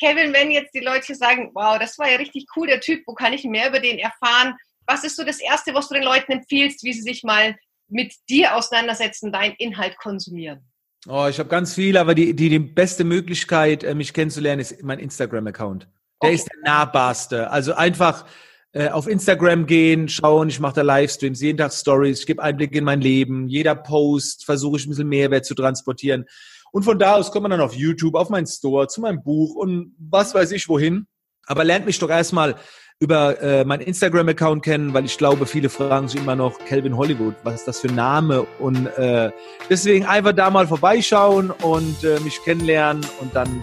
Kevin, 0.00 0.32
wenn 0.32 0.50
jetzt 0.50 0.74
die 0.74 0.80
Leute 0.80 1.14
sagen, 1.14 1.50
wow, 1.54 1.78
das 1.78 1.98
war 1.98 2.10
ja 2.10 2.16
richtig 2.16 2.46
cool, 2.56 2.66
der 2.66 2.80
Typ, 2.80 3.02
wo 3.06 3.14
kann 3.14 3.32
ich 3.32 3.44
mehr 3.44 3.68
über 3.68 3.80
den 3.80 3.98
erfahren? 3.98 4.54
Was 4.86 5.04
ist 5.04 5.16
so 5.16 5.24
das 5.24 5.40
Erste, 5.40 5.74
was 5.74 5.88
du 5.88 5.94
den 5.94 6.04
Leuten 6.04 6.32
empfiehlst, 6.32 6.82
wie 6.84 6.92
sie 6.92 7.02
sich 7.02 7.22
mal 7.22 7.56
mit 7.88 8.14
dir 8.28 8.54
auseinandersetzen, 8.56 9.32
deinen 9.32 9.54
Inhalt 9.58 9.96
konsumieren? 9.98 10.64
Oh, 11.06 11.26
ich 11.28 11.38
habe 11.38 11.48
ganz 11.48 11.74
viel, 11.74 11.96
aber 11.96 12.14
die, 12.14 12.34
die, 12.34 12.48
die 12.48 12.58
beste 12.58 13.04
Möglichkeit, 13.04 13.84
äh, 13.84 13.94
mich 13.94 14.12
kennenzulernen, 14.12 14.60
ist 14.60 14.82
mein 14.82 14.98
Instagram-Account. 14.98 15.84
Der 16.22 16.30
okay. 16.30 16.34
ist 16.34 16.48
der 16.48 16.58
nahbarste. 16.64 17.50
Also 17.50 17.74
einfach 17.74 18.26
äh, 18.72 18.88
auf 18.88 19.08
Instagram 19.08 19.66
gehen, 19.66 20.08
schauen, 20.08 20.48
ich 20.48 20.60
mache 20.60 20.74
da 20.76 20.82
Livestreams, 20.82 21.40
jeden 21.40 21.58
Tag 21.58 21.72
Stories, 21.72 22.20
ich 22.20 22.26
gebe 22.26 22.42
Einblick 22.42 22.74
in 22.74 22.84
mein 22.84 23.00
Leben, 23.00 23.48
jeder 23.48 23.74
Post 23.74 24.44
versuche 24.44 24.78
ich 24.78 24.86
ein 24.86 24.90
bisschen 24.90 25.08
Mehrwert 25.08 25.46
zu 25.46 25.54
transportieren. 25.54 26.26
Und 26.70 26.82
von 26.82 26.98
da 26.98 27.14
aus 27.14 27.32
kommt 27.32 27.42
man 27.42 27.50
dann 27.50 27.60
auf 27.60 27.74
YouTube, 27.74 28.14
auf 28.14 28.28
meinen 28.28 28.46
Store, 28.46 28.86
zu 28.88 29.00
meinem 29.00 29.22
Buch 29.22 29.54
und 29.54 29.94
was 29.98 30.34
weiß 30.34 30.52
ich 30.52 30.68
wohin. 30.68 31.06
Aber 31.46 31.64
lernt 31.64 31.86
mich 31.86 31.98
doch 31.98 32.10
erstmal 32.10 32.56
über 33.00 33.40
äh, 33.40 33.64
meinen 33.64 33.80
Instagram-Account 33.82 34.64
kennen, 34.64 34.92
weil 34.92 35.04
ich 35.04 35.16
glaube, 35.16 35.46
viele 35.46 35.68
fragen 35.68 36.08
sich 36.08 36.20
immer 36.20 36.34
noch, 36.34 36.58
Calvin 36.66 36.96
Hollywood, 36.96 37.36
was 37.44 37.54
ist 37.54 37.68
das 37.68 37.80
für 37.80 37.88
ein 37.88 37.94
Name? 37.94 38.42
Und 38.58 38.86
äh, 38.98 39.30
deswegen 39.70 40.04
einfach 40.04 40.32
da 40.32 40.50
mal 40.50 40.66
vorbeischauen 40.66 41.50
und 41.50 42.02
äh, 42.04 42.18
mich 42.20 42.42
kennenlernen 42.42 43.06
und 43.20 43.34
dann 43.34 43.62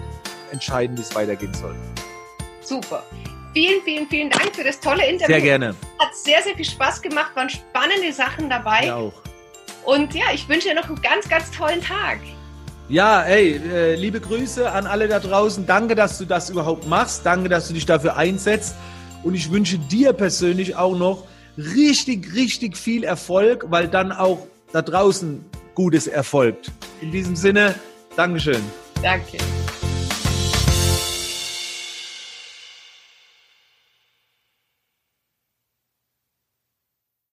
entscheiden, 0.51 0.97
wie 0.97 1.01
es 1.01 1.13
weitergehen 1.13 1.53
soll. 1.53 1.75
Super. 2.61 3.03
Vielen, 3.55 3.81
vielen, 3.83 4.09
vielen 4.09 4.29
Dank 4.29 4.53
für 4.53 4.65
das 4.65 4.81
tolle 4.81 5.07
Interview. 5.07 5.33
Sehr 5.33 5.41
gerne. 5.41 5.69
Hat 5.97 6.13
sehr, 6.13 6.43
sehr 6.43 6.55
viel 6.55 6.65
Spaß 6.65 7.01
gemacht, 7.01 7.31
waren 7.35 7.49
spannende 7.49 8.11
Sachen 8.11 8.49
dabei. 8.49 8.87
Ja, 8.87 8.97
auch. 8.97 9.13
Und 9.85 10.13
ja, 10.13 10.25
ich 10.33 10.49
wünsche 10.49 10.67
dir 10.67 10.75
noch 10.75 10.89
einen 10.89 11.01
ganz, 11.01 11.29
ganz 11.29 11.51
tollen 11.51 11.79
Tag. 11.79 12.19
Ja, 12.89 13.23
ey, 13.23 13.55
äh, 13.55 13.95
liebe 13.95 14.19
Grüße 14.19 14.69
an 14.69 14.85
alle 14.85 15.07
da 15.07 15.21
draußen. 15.21 15.65
Danke, 15.65 15.95
dass 15.95 16.17
du 16.17 16.25
das 16.25 16.49
überhaupt 16.49 16.85
machst. 16.85 17.25
Danke, 17.25 17.47
dass 17.47 17.69
du 17.69 17.73
dich 17.73 17.85
dafür 17.85 18.17
einsetzt. 18.17 18.75
Und 19.23 19.35
ich 19.35 19.49
wünsche 19.49 19.77
dir 19.77 20.11
persönlich 20.11 20.75
auch 20.75 20.97
noch 20.97 21.23
richtig, 21.57 22.33
richtig 22.33 22.75
viel 22.75 23.05
Erfolg, 23.05 23.67
weil 23.69 23.87
dann 23.87 24.11
auch 24.11 24.47
da 24.73 24.81
draußen 24.81 25.45
Gutes 25.75 26.07
erfolgt. 26.07 26.73
In 26.99 27.13
diesem 27.13 27.37
Sinne, 27.37 27.75
Dankeschön. 28.17 28.61
Danke. 29.01 29.37